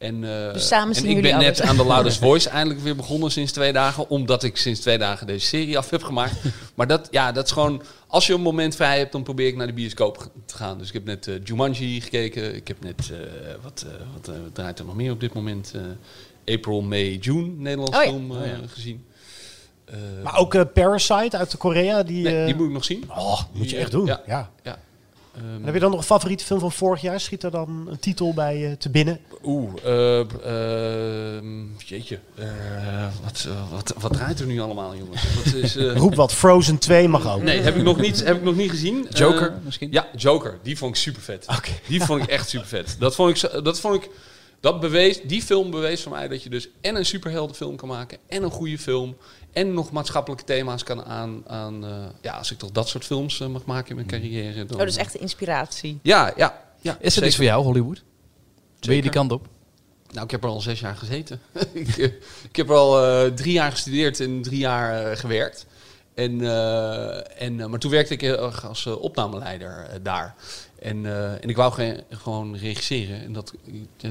[0.00, 3.30] En, uh, dus samen en ik ben net aan de Loudest Voice eindelijk weer begonnen
[3.30, 4.08] sinds twee dagen.
[4.08, 6.34] Omdat ik sinds twee dagen deze serie af heb gemaakt.
[6.74, 7.82] maar dat, ja, dat is gewoon...
[8.06, 10.78] Als je een moment vrij hebt, dan probeer ik naar de bioscoop te gaan.
[10.78, 12.54] Dus ik heb net uh, Jumanji gekeken.
[12.54, 13.10] Ik heb net...
[13.12, 13.18] Uh,
[13.62, 15.74] wat, wat draait er nog meer op dit moment?
[16.46, 18.58] April, May, June, Nederlands oh, film oh, ja.
[18.66, 19.04] gezien.
[20.22, 22.02] maar ook Parasite uit Korea.
[22.02, 23.04] Die, nee, die moet ik nog zien.
[23.08, 24.06] Oh, moet je echt doen.
[24.06, 24.50] ja.
[24.62, 24.78] ja.
[25.36, 27.20] Um, heb je dan nog een favoriete film van vorig jaar?
[27.20, 29.20] Schiet er dan een titel bij uh, te binnen?
[29.44, 31.42] Oeh, uh, uh,
[31.78, 32.18] jeetje.
[32.34, 32.46] Eh,
[33.22, 35.34] wat, wat, wat draait er nu allemaal, jongens?
[35.34, 37.42] Wat is, Roep wat, Frozen 2 mag ook.
[37.42, 39.06] Nee, heb ik nog niet, heb ik nog niet gezien.
[39.10, 39.92] Joker misschien?
[39.92, 40.58] Ja, Joker.
[40.62, 41.46] Die vond ik super vet.
[41.48, 41.80] Okay.
[41.86, 42.96] Die vond ik echt super vet.
[42.98, 44.10] Dat vond ik, dat vond ik,
[44.60, 48.18] dat bewees, die film bewees voor mij dat je dus en een superheldenfilm kan maken
[48.28, 49.16] en een goede film
[49.52, 51.42] en nog maatschappelijke thema's kan aan.
[51.46, 51.90] aan uh,
[52.20, 54.12] ja, als ik toch dat soort films uh, mag maken in mijn mm.
[54.12, 54.66] carrière.
[54.66, 55.98] Dan, oh, dus echt inspiratie.
[56.02, 56.62] Ja, ja.
[56.80, 58.02] ja Is het iets voor jou, Hollywood?
[58.80, 59.48] Ben je die kant op?
[60.10, 61.40] Nou, ik heb er al zes jaar gezeten.
[61.72, 62.04] ik, eh,
[62.48, 65.66] ik, heb er al drie jaar gestudeerd en drie jaar gewerkt.
[66.14, 66.40] En,
[67.36, 70.34] en, maar toen werkte ik als opnameleider daar.
[70.78, 71.06] En,
[71.42, 73.22] en ik wou gewoon regisseren.
[73.22, 73.54] En dat,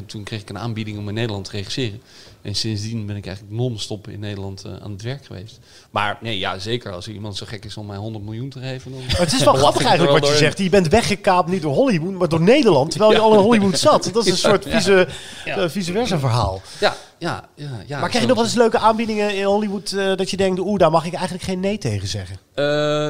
[0.06, 2.02] toen kreeg ik een aanbieding om in Nederland te regisseren.
[2.42, 5.60] En sindsdien ben ik eigenlijk non-stop in Nederland uh, aan het werk geweest.
[5.90, 8.92] Maar nee, ja, zeker als iemand zo gek is om mij 100 miljoen te geven.
[8.92, 10.58] Dan maar het is wel grappig eigenlijk wat je zegt.
[10.58, 12.92] Je bent weggekaapt niet door Hollywood, maar door Nederland.
[12.92, 14.10] Terwijl je al in Hollywood zat.
[14.14, 15.08] Dat is een soort vice,
[15.46, 15.58] ja.
[15.58, 16.62] uh, vice versa verhaal.
[16.80, 17.70] Ja, ja, ja.
[17.88, 20.60] ja maar krijg je nog wel eens leuke aanbiedingen in Hollywood uh, dat je denkt,
[20.60, 22.38] oeh, daar mag ik eigenlijk geen nee tegen zeggen?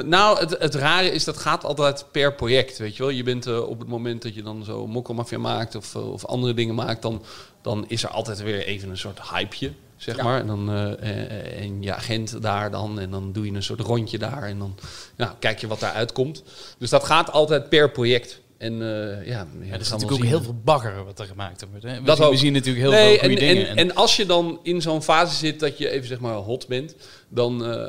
[0.10, 3.12] nou, het, het rare is dat gaat altijd per project, weet je wel.
[3.12, 6.76] Je bent op het moment dat je dan zo mokkelmafia maakt of, of andere dingen
[6.76, 7.22] maakt, dan
[7.62, 10.40] dan is er altijd weer even een soort hypeje, zeg maar.
[10.40, 13.00] En dan uh, en je agent daar dan.
[13.00, 14.44] En dan doe je een soort rondje daar.
[14.44, 14.76] En dan
[15.16, 16.44] nou, kijk je wat daaruit komt.
[16.78, 18.42] Dus dat gaat altijd per project.
[18.60, 21.86] En uh, ja, ja, er is natuurlijk ook heel veel bagger wat er gemaakt wordt.
[21.86, 22.00] Hè?
[22.00, 23.68] We, dat zien, we zien natuurlijk heel veel goede en, dingen.
[23.68, 26.68] En, en, als je dan in zo'n fase zit dat je even zeg maar hot
[26.68, 26.96] bent,
[27.30, 27.86] dan uh,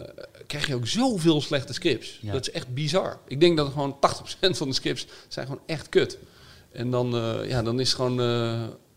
[0.46, 2.18] krijg je ook zoveel slechte scripts.
[2.22, 2.32] Ja.
[2.32, 3.18] Dat is echt bizar.
[3.26, 6.18] Ik denk dat gewoon 80% van de scripts zijn gewoon echt kut.
[6.72, 8.20] En dan, uh, ja, dan is het gewoon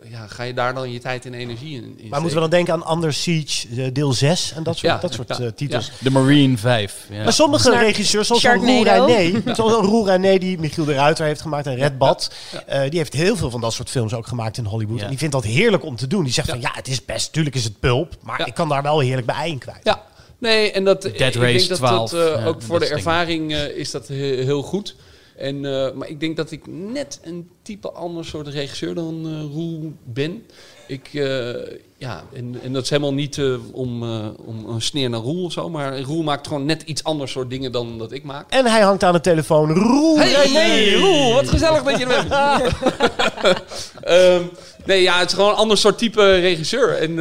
[0.10, 2.50] ja, ga je daar dan je tijd en energie in, in Maar moeten we dan
[2.50, 5.92] denken aan Under Siege, uh, deel 6 en dat soort, dat soort uh, titels?
[6.00, 7.08] De Marine 5.
[7.24, 11.68] Maar sommige regisseurs, zoals Roel René, zoals Roel René die Michiel de Ruiter heeft gemaakt
[11.68, 12.34] en Red Bad,
[12.70, 15.02] uh, die heeft heel veel van dat soort films ook gemaakt in Hollywood.
[15.02, 16.24] En die vindt dat heerlijk om te doen.
[16.24, 18.84] Die zegt van ja, het is best, natuurlijk is het pulp, maar ik kan daar
[18.84, 19.84] wel heerlijk bij in kwijt.
[19.84, 20.04] Ja,
[20.38, 23.92] nee, en dat, Dead ik Race denk dat 12, dat ook voor de ervaring is
[23.92, 24.96] dat heel goed.
[25.44, 29.54] En, uh, maar ik denk dat ik net een type ander soort regisseur dan uh,
[29.54, 30.46] Roel ben.
[30.88, 31.56] Ik, uh,
[31.98, 33.42] ja, en, en, dat is helemaal niet
[33.72, 34.04] om,
[34.46, 35.70] om een sneer naar Roel of zo.
[35.70, 38.52] Maar Roel maakt gewoon net iets anders soort dingen dan dat ik maak.
[38.52, 39.72] En hij hangt aan de telefoon.
[39.72, 40.18] Roel!
[40.18, 43.64] Hey, Roel, wat gezellig dat je er bent.
[44.08, 44.52] um,
[44.86, 46.98] nee, ja, het is gewoon een ander soort type regisseur.
[46.98, 47.18] En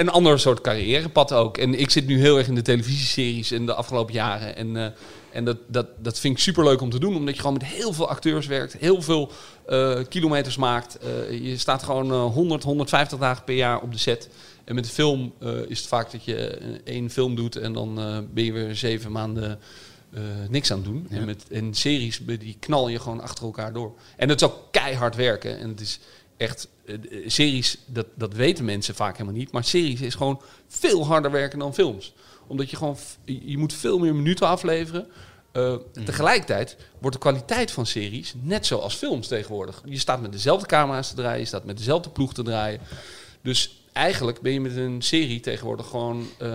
[0.00, 1.58] een ander soort carrièrepad ook.
[1.58, 4.56] En ik zit nu heel erg in de televisieseries in de afgelopen jaren.
[4.56, 4.94] En
[5.36, 7.66] en dat, dat, dat vind ik super leuk om te doen, omdat je gewoon met
[7.66, 9.32] heel veel acteurs werkt, heel veel
[9.68, 10.98] uh, kilometers maakt.
[11.04, 14.28] Uh, je staat gewoon uh, 100, 150 dagen per jaar op de set.
[14.64, 15.32] En met de film
[15.68, 16.36] is het vaak dat je
[16.84, 17.94] één film doet en dan
[18.34, 19.58] ben je weer zeven maanden
[20.48, 21.06] niks aan het doen.
[21.10, 21.16] Ja.
[21.16, 23.94] En met en series, die knal je gewoon achter elkaar door.
[24.16, 25.58] En dat is ook keihard werken.
[25.58, 25.98] En het is
[26.36, 26.68] echt,
[27.26, 29.52] series, dat, dat weten mensen vaak helemaal niet.
[29.52, 32.12] Maar series is gewoon veel harder werken dan films
[32.46, 35.06] omdat je gewoon, je moet veel meer minuten afleveren.
[35.52, 35.74] Uh,
[36.04, 39.82] Tegelijkertijd wordt de kwaliteit van series net zoals films tegenwoordig.
[39.84, 42.80] Je staat met dezelfde camera's te draaien, je staat met dezelfde ploeg te draaien.
[43.42, 46.28] Dus eigenlijk ben je met een serie tegenwoordig gewoon...
[46.42, 46.48] Uh,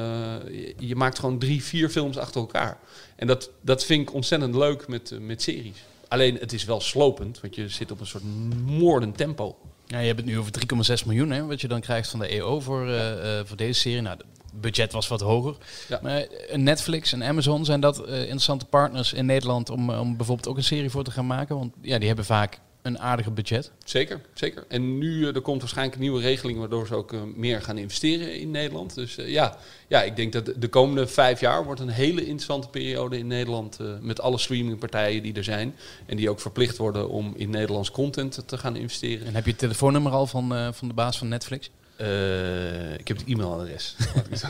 [0.50, 2.80] je, je, maakt gewoon drie, vier films achter elkaar.
[3.16, 5.84] En dat, dat vind ik ontzettend leuk met, uh, met series.
[6.08, 8.24] Alleen het is wel slopend, want je zit op een soort
[8.66, 9.58] moordend tempo.
[9.86, 10.52] Ja, je hebt het nu over
[11.00, 14.02] 3,6 miljoen, hè, wat je dan krijgt van de EO voor, uh, voor deze serie.
[14.02, 14.18] Nou,
[14.52, 15.56] budget was wat hoger.
[15.88, 16.00] Ja.
[16.02, 20.58] Maar Netflix en Amazon zijn dat uh, interessante partners in Nederland om, om bijvoorbeeld ook
[20.58, 21.56] een serie voor te gaan maken?
[21.56, 23.72] Want ja, die hebben vaak een aardige budget.
[23.86, 24.66] Zeker, zeker.
[24.68, 28.40] En nu er komt waarschijnlijk een nieuwe regeling waardoor ze ook uh, meer gaan investeren
[28.40, 28.96] in Nederland.
[28.96, 33.18] Dus ja, ja, ik denk dat de komende vijf jaar wordt een hele interessante periode
[33.18, 35.76] in Nederland met alle streamingpartijen die er zijn
[36.06, 39.28] en die ook verplicht worden om in Nederlands content te gaan investeren.
[39.28, 41.70] En heb je het telefoonnummer al van, van de baas van Netflix?
[42.02, 43.96] Uh, ik heb het e-mailadres.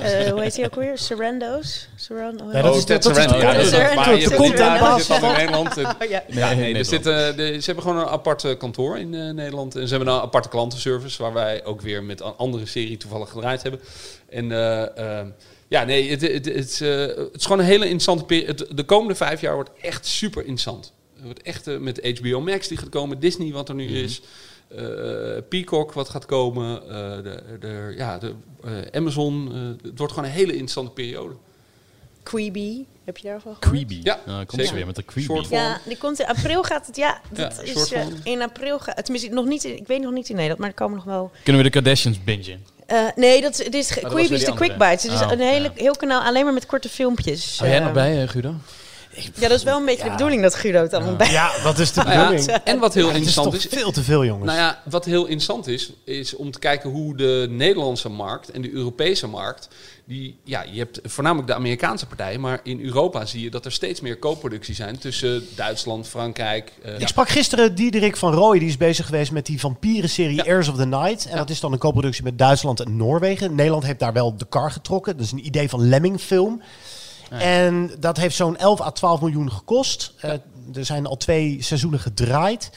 [0.02, 0.98] uh, hoe heet hij ook weer?
[0.98, 1.88] Serendo's?
[1.96, 2.52] Serrando.
[2.52, 3.04] Ja, dat is dat.
[3.04, 5.20] Ja, dat is de contentbaas van.
[6.28, 9.76] Ja, nee, er de, ze hebben gewoon een apart kantoor in uh, Nederland.
[9.76, 13.30] En ze hebben een aparte klantenservice waar wij ook weer met een andere serie toevallig
[13.30, 13.82] gedraaid hebben.
[14.30, 15.22] En uh,
[15.68, 16.82] ja, nee, het, het, het, het,
[17.34, 18.68] is gewoon een hele interessante periode.
[18.76, 20.94] De komende vijf jaar wordt echt super interessant.
[21.16, 24.04] Het wordt echt met HBO Max die gaat komen, Disney wat er nu mm -hmm.
[24.04, 24.22] is.
[24.76, 26.92] Uh, Peacock wat gaat komen, uh,
[27.24, 28.34] de, de, ja, de,
[28.66, 29.52] uh, Amazon.
[29.84, 31.34] het wordt gewoon een hele interessante periode.
[32.24, 33.78] Quibi, heb je daarvan gehoord?
[33.78, 35.46] Quibi, ja, ja komt ze weer met de Quibi.
[35.50, 37.94] Ja, die komt in april gaat het, ja, dat ja, is
[38.24, 40.76] in april gaat, tenminste nog niet, in, ik weet nog niet in Nederland, maar er
[40.76, 41.32] komen nog wel.
[41.44, 42.66] Kunnen we de Kardashians bingen?
[42.92, 45.04] Uh, nee, dat, dit is, oh, is de Quick Bites.
[45.04, 47.60] Het is oh, een hele, heel kanaal alleen maar met korte filmpjes.
[47.62, 48.56] Oh, jij nog bij, Guido?
[49.16, 51.32] Ja, dat is wel een beetje de bedoeling dat Guido het allemaal bij.
[51.32, 52.46] Ja, dat is de bedoeling.
[52.48, 54.46] en wat heel interessant is, is, veel te veel, jongens.
[54.46, 58.62] Nou ja, wat heel interessant is, is om te kijken hoe de Nederlandse markt en
[58.62, 59.68] de Europese markt.
[60.06, 63.72] Die, ja, je hebt voornamelijk de Amerikaanse partijen, maar in Europa zie je dat er
[63.72, 66.72] steeds meer co-productie zijn tussen Duitsland, Frankrijk.
[66.86, 70.44] Uh, ik sprak gisteren Diederik van Rooij, die is bezig geweest met die vampieren-serie ja.
[70.44, 71.26] Airs of the Night.
[71.26, 73.56] En dat is dan een co-productie met Duitsland en Noorwegen.
[73.56, 75.18] Nederland heeft daar wel de kar getrokken.
[75.18, 76.62] Dat is een idee van Lemming Film.
[77.40, 80.14] En dat heeft zo'n 11 à 12 miljoen gekost.
[80.26, 80.32] Uh,
[80.74, 82.72] er zijn al twee seizoenen gedraaid.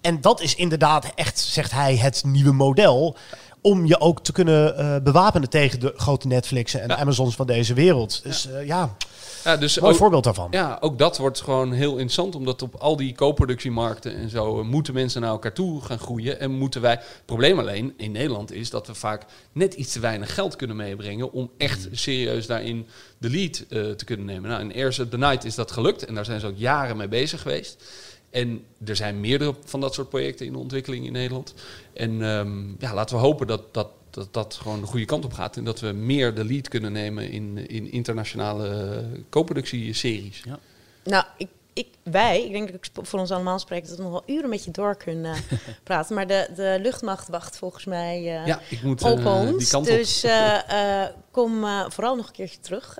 [0.00, 3.16] En dat is inderdaad echt, zegt hij, het nieuwe model
[3.60, 7.74] om je ook te kunnen uh, bewapenen tegen de grote Netflixen en Amazons van deze
[7.74, 8.20] wereld.
[8.22, 8.96] Dus ja, uh, ja.
[9.44, 10.48] Ja dus mooi voorbeeld daarvan.
[10.50, 14.94] Ja, ook dat wordt gewoon heel interessant, omdat op al die co-productiemarkten en zo moeten
[14.94, 16.90] mensen naar elkaar toe gaan groeien en moeten wij.
[16.90, 20.76] Het probleem alleen in Nederland is dat we vaak net iets te weinig geld kunnen
[20.76, 22.86] meebrengen om echt serieus daarin
[23.18, 24.50] de lead uh, te kunnen nemen.
[24.50, 27.08] Nou, in Airs the Night is dat gelukt en daar zijn ze ook jaren mee
[27.08, 27.84] bezig geweest.
[28.30, 31.54] En er zijn meerdere van dat soort projecten in de ontwikkeling in Nederland.
[31.92, 35.32] En um, ja, laten we hopen dat dat, dat dat gewoon de goede kant op
[35.32, 35.56] gaat.
[35.56, 40.42] En dat we meer de lead kunnen nemen in, in internationale co-productieseries.
[40.44, 40.58] Ja.
[41.04, 44.12] Nou, ik, ik, wij, ik denk dat ik voor ons allemaal spreek, dat we nog
[44.12, 45.36] wel uren met je door kunnen
[45.84, 46.14] praten.
[46.14, 49.58] Maar de, de luchtmacht wacht volgens mij uh, ja, ik moet, op uh, ons.
[49.58, 50.58] Die kant dus uh,
[51.30, 52.98] kom vooral nog een keertje terug.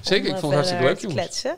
[0.00, 1.20] Zeker, ik vond het hartstikke leuk, jongens.
[1.20, 1.56] Kletsen.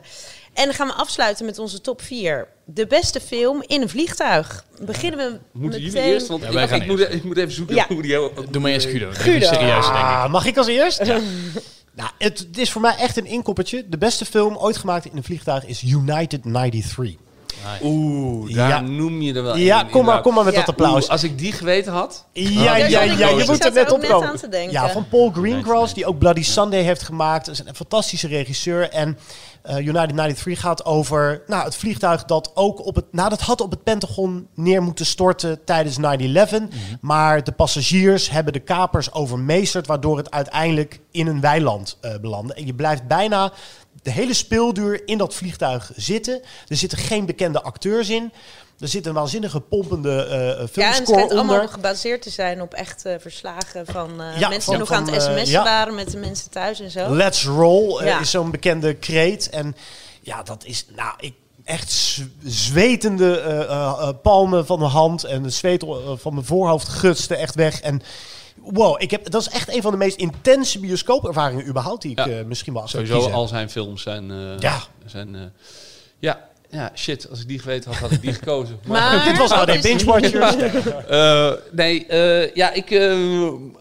[0.53, 2.47] En dan gaan we afsluiten met onze top 4.
[2.65, 4.65] De beste film in een vliegtuig.
[4.81, 5.95] Beginnen we Moeten meteen...
[5.95, 6.27] jullie eerst?
[6.27, 7.85] Want Ja, wij ik, gaan ik, moet, ik moet even zoeken Ja.
[7.87, 8.49] hoe die...
[8.49, 9.09] Doe maar eerst Guido.
[9.11, 9.45] Guido.
[9.45, 10.03] Serieus, denk ik.
[10.03, 11.01] Ah, mag ik als eerst?
[11.99, 13.89] nou, het, het is voor mij echt een inkoppertje.
[13.89, 17.15] De beste film ooit gemaakt in een vliegtuig is United 93.
[17.83, 18.79] Oeh, daar Ja.
[18.81, 20.59] noem je er wel Ja, kom maar, kom maar met Ja.
[20.59, 21.01] dat applaus.
[21.01, 22.25] Oeh, als ik die geweten had...
[22.33, 24.27] Ja, Ja, ja, je moet er net ook op net komen.
[24.29, 24.71] aan te denken.
[24.71, 27.45] Ja, van Paul Greengrass, die ook Bloody Sunday heeft gemaakt.
[27.45, 28.89] Dat is een fantastische regisseur.
[28.89, 29.17] En
[29.61, 33.05] eh, United 93 gaat over nou, het vliegtuig dat ook op het...
[33.11, 35.99] Nou, dat had op het Pentagon neer moeten storten tijdens 9-11.
[37.01, 39.87] Maar de passagiers hebben de kapers overmeesterd...
[39.87, 42.53] waardoor het uiteindelijk in een weiland eh, belandde.
[42.53, 43.51] En je blijft bijna
[44.03, 46.41] de hele speelduur in dat vliegtuig zitten.
[46.67, 48.31] Er zitten geen bekende acteurs in.
[48.79, 51.37] Er zit een waanzinnige pompende eh Ja, en het filmscore schijnt onder.
[51.37, 54.97] allemaal gebaseerd te zijn op echte verslagen van eh, Ja, mensen van- die nog van,
[54.97, 55.63] aan het eh, sms'en ja.
[55.63, 57.15] waren met de mensen thuis en zo.
[57.15, 58.19] Let's Roll eh, Ja.
[58.19, 59.49] is zo'n bekende kreet.
[59.49, 59.75] En
[60.21, 61.33] ja, dat is nou, ik,
[61.63, 65.23] echt zwetende eh, eh, eh, palmen van de hand.
[65.23, 67.81] En de zweet eh, van mijn voorhoofd gutste echt weg.
[67.81, 68.01] En
[68.63, 72.17] wow, ik heb, dat is echt een van de meest intense bioscoopervaringen überhaupt die ik
[72.17, 72.27] Ja.
[72.27, 73.33] eh, misschien wel zou Sowieso kiezen.
[73.41, 74.31] al zijn films zijn...
[74.31, 74.79] eh, Ja.
[75.05, 75.41] Zijn, eh,
[76.19, 77.29] ja, ja, shit.
[77.29, 78.79] Als ik die geweten had, had ik die gekozen.
[78.87, 80.55] Maar- Dit was Wat HD is- Binge Watchers.
[81.09, 82.91] Eh, nee, eh, ja, ik.
[82.91, 83.17] eh,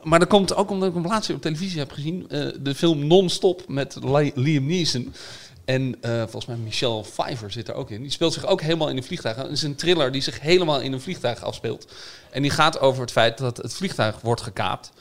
[0.02, 2.26] maar dat komt ook omdat ik hem laatst weer op televisie heb gezien.
[2.28, 5.14] eh, de film Non-Stop met Li- Liam Neeson.
[5.68, 8.02] En eh, volgens mij Michelle Pfeiffer zit er ook in.
[8.02, 9.36] Die speelt zich ook helemaal in een vliegtuig.
[9.36, 11.92] Het is een thriller die zich helemaal in een vliegtuig afspeelt.
[12.30, 14.92] En die gaat over het feit dat het vliegtuig wordt gekaapt.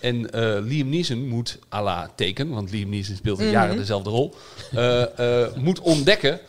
[0.00, 4.10] En eh, Liam Neeson moet, à la teken, want Liam Neeson speelt al jaren dezelfde
[4.10, 4.34] rol,
[4.72, 6.40] eh, moet ontdekken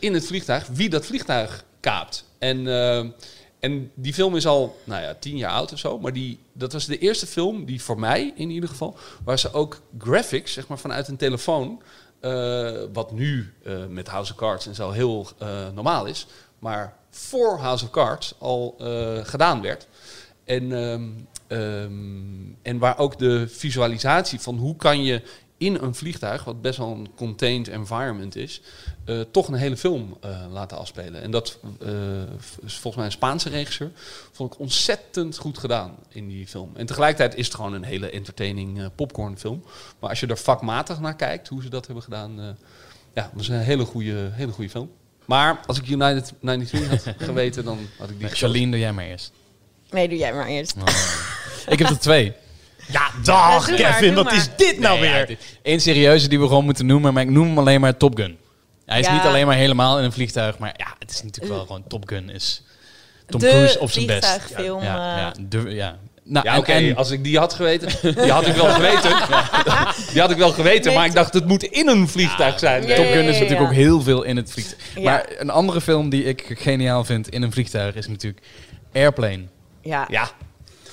[0.00, 2.24] in het vliegtuig wie dat vliegtuig kaapt.
[2.38, 2.66] En,
[3.60, 5.98] en die film is al, nou ja, tien jaar oud of zo.
[5.98, 9.52] Maar die, dat was de eerste film die voor mij in ieder geval, waar ze
[9.52, 11.82] ook graphics, zeg maar vanuit een telefoon,
[12.20, 16.26] eh, wat nu eh, met House of Cards en zo heel eh, normaal is,
[16.58, 18.74] maar voor House of Cards al
[19.22, 19.88] gedaan werd.
[20.44, 21.08] En, ehm,
[21.46, 25.22] ehm, en waar ook de visualisatie van hoe kan je
[25.56, 28.60] in een vliegtuig, wat best wel een contained environment is,
[29.08, 31.22] eh, toch een hele film eh, laten afspelen.
[31.22, 31.88] En dat eh,
[32.64, 33.90] is volgens mij een Spaanse regisseur.
[34.32, 36.70] Vond ik ontzettend goed gedaan in die film.
[36.76, 39.64] En tegelijkertijd is het gewoon een hele entertaining eh, popcornfilm.
[39.98, 42.46] Maar als je er vakmatig naar kijkt, hoe ze dat hebben gedaan, eh,
[43.14, 44.90] ja, dat is een hele goede, hele goede film.
[45.24, 48.28] Maar als ik United 93 had geweten, dan had ik die.
[48.28, 49.32] Charlene, doe jij maar eerst.
[49.90, 50.76] Nee, doe jij maar eerst.
[51.68, 52.32] Ik heb er twee.
[52.92, 54.36] Ja, dag Kevin, wat maar.
[54.36, 55.38] is dit nou Nee, weer?
[55.62, 58.38] Eén serieuze die we gewoon moeten noemen, maar ik noem hem alleen maar Top Gun.
[58.88, 59.12] Hij is Ja.
[59.12, 62.08] niet alleen maar helemaal in een vliegtuig, maar ja, het is natuurlijk wel gewoon Top
[62.08, 62.62] Gun is
[63.26, 64.26] Tom De Cruise op zijn best.
[64.28, 65.20] vliegtuigfilm, Ja, eh.
[65.22, 65.96] ja, de- ja.
[66.24, 69.10] Nou, Ja, en- oké, als ik die had geweten, die had ik wel geweten.
[70.12, 72.86] Die had ik wel geweten, maar ik dacht het moet in een vliegtuig zijn.
[72.86, 73.66] Ja, Top ja, Gun ja, is ja, natuurlijk ja.
[73.66, 74.82] ook heel veel in het vliegtuig.
[74.94, 75.02] Ja.
[75.02, 78.42] Maar een andere film die ik geniaal vind in een vliegtuig is natuurlijk
[78.92, 79.42] Airplane.
[79.82, 80.06] Ja.
[80.10, 80.30] Ja,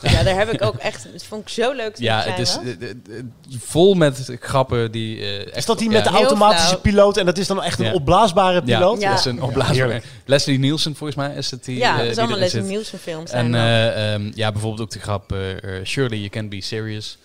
[0.13, 1.03] Ja, daar heb ik ook echt...
[1.13, 3.23] Het vond ik zo leuk Ja, het is eh, eh, eh,
[3.59, 5.19] vol met grappen die...
[5.19, 5.95] eh, echt, Is dat die ja.
[5.95, 7.93] met de automatische piloot en dat is dan echt een Ja.
[7.93, 9.01] opblaasbare piloot?
[9.01, 9.09] Ja.
[9.09, 9.75] dat is een opblaasbaar.
[9.75, 10.05] heerlijk.
[10.25, 11.77] Leslie Nielsen volgens mij is het die.
[11.77, 12.71] ja, dat is allemaal Leslie zit.
[12.71, 13.31] Nielsen films.
[13.31, 15.35] En eh, ehm, ja, bijvoorbeeld ook de grap
[15.83, 17.17] Shirley, you can be serious.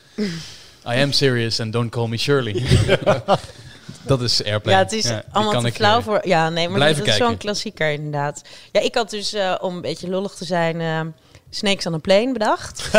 [0.86, 2.62] I am serious and don't call me Shirley.
[4.02, 4.76] dat is Airplane.
[4.76, 6.20] ja, het is allemaal te flauw voor...
[6.24, 7.38] Ja, nee, maar dat blijven is zo'n kijken.
[7.38, 8.42] klassieker inderdaad.
[8.72, 10.80] Ja, ik had dus, eh, om een beetje lollig te zijn...
[10.80, 11.00] eh,
[11.51, 12.78] Snakes on a Plane bedacht.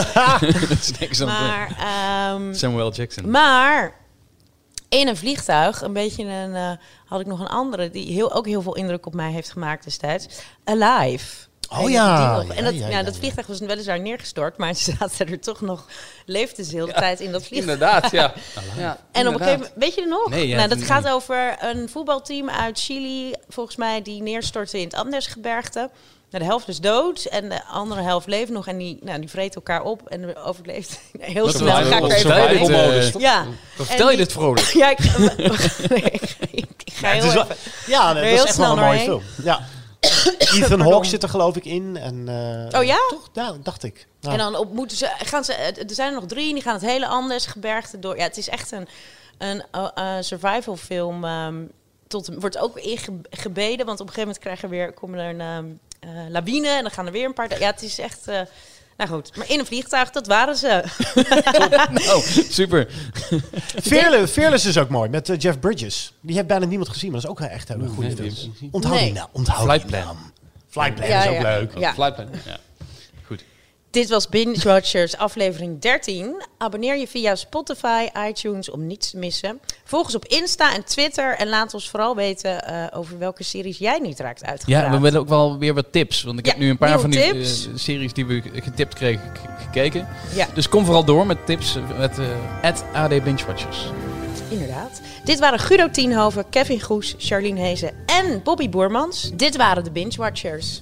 [0.82, 3.30] Snakes on a maar, ehm, Samuel Jackson.
[3.30, 4.00] maar
[4.90, 6.72] in een vliegtuig, een beetje een, eh,
[7.06, 9.84] had ik nog een andere die heel, ook heel veel indruk op mij heeft gemaakt
[9.84, 10.28] destijds.
[10.64, 11.50] Alive.
[11.70, 12.40] Oh ja?
[12.40, 13.20] En ja, dat, ja, ja, ja, dat ja.
[13.20, 15.88] vliegtuig was weliswaar neergestort, maar ze zaten er toch nog,
[16.26, 17.74] leefden ze heel de tijd in dat vliegtuig.
[17.74, 18.34] inderdaad, ja.
[18.78, 20.30] ja En op een gegeven moment, weet je het nog?
[20.30, 20.88] Nee, ja, nou, dat nee.
[20.88, 25.90] gaat over een voetbalteam uit Chili, volgens mij, die neerstortte in het Andesgebergte.
[26.40, 28.68] De helft is dood en de andere helft leeft nog.
[28.68, 31.68] En die, nou, die vreet elkaar op en overleeft heel Dat snel.
[31.68, 33.04] Ga ik er even vertel je uit.
[33.04, 33.46] dit, eh, ja.
[33.78, 34.68] Wat vertel je die- dit vrolijk?
[34.84, 35.00] ja, ik,
[35.90, 36.02] nee,
[36.52, 37.56] ik, ga Ja, heel is wel- even-
[37.88, 39.22] ja, dat is echt wel snel een mooie film.
[39.44, 39.60] Ja.
[40.56, 41.98] Ethan Hawke zit er geloof ik in.
[41.98, 42.28] En,
[42.72, 42.98] eh, Oh ja?
[43.10, 43.30] Toch?
[43.34, 44.08] Ja, dacht ik.
[44.20, 44.32] Ja.
[44.32, 46.74] En dan op, moeten ze, gaan ze, er zijn er nog drie en die gaan
[46.74, 48.18] het hele Andes gebergte door.
[48.18, 48.88] Ja, het is echt een,
[49.38, 51.24] een uh, uh, survival film.
[51.24, 51.72] Um,
[52.08, 55.42] tot, wordt ook ingebeden, want op een gegeven moment krijgen we weer, komen er een
[55.42, 55.72] um, uh,
[56.30, 57.60] lawine en dan gaan er weer een paar...
[57.60, 58.28] Ja, het is echt...
[58.30, 58.42] Uh,
[58.98, 60.84] nou goed, maar in een vliegtuig, dat waren ze.
[62.16, 62.88] oh, super.
[63.90, 66.14] Fearless, Fearless is ook mooi, met uh, Jeff Bridges.
[66.22, 68.54] Die heeft bijna niemand gezien, maar dat is ook een echt een goede nee, film.
[68.72, 69.04] Onthoud nee.
[69.04, 69.28] die naam.
[69.32, 70.06] Onthoud Flight die Plan.
[70.06, 70.32] naam.
[70.68, 71.58] Flight Plan ja, is ook ja.
[71.58, 71.78] leuk.
[71.78, 71.94] Ja.
[71.94, 72.28] Flight Plan.
[72.46, 72.58] Ja.
[73.92, 76.42] Dit was Binge Watchers aflevering 13.
[76.58, 79.60] Abonneer je via Spotify, iTunes om niets te missen.
[79.84, 83.78] Volg ons op Insta en Twitter en laat ons vooral weten uh, over welke series
[83.78, 84.84] jij niet raakt uitgepraat.
[84.84, 86.24] Ja, we willen ook wel weer wat tips.
[86.24, 87.68] Want ik ja, heb nu een paar van die uh, tips.
[87.76, 90.08] series die we getipt kregen gekeken.
[90.36, 90.48] Ja.
[90.54, 93.92] Dus kom vooral door met tips met uh, AD Binge Watchers.
[94.50, 95.02] Inderdaad.
[95.24, 99.32] Dit waren Guido Tienhoven, Kevin Goes, Charlene Hezen en Bobby Boermans.
[99.34, 100.82] Dit waren de Binge Watchers.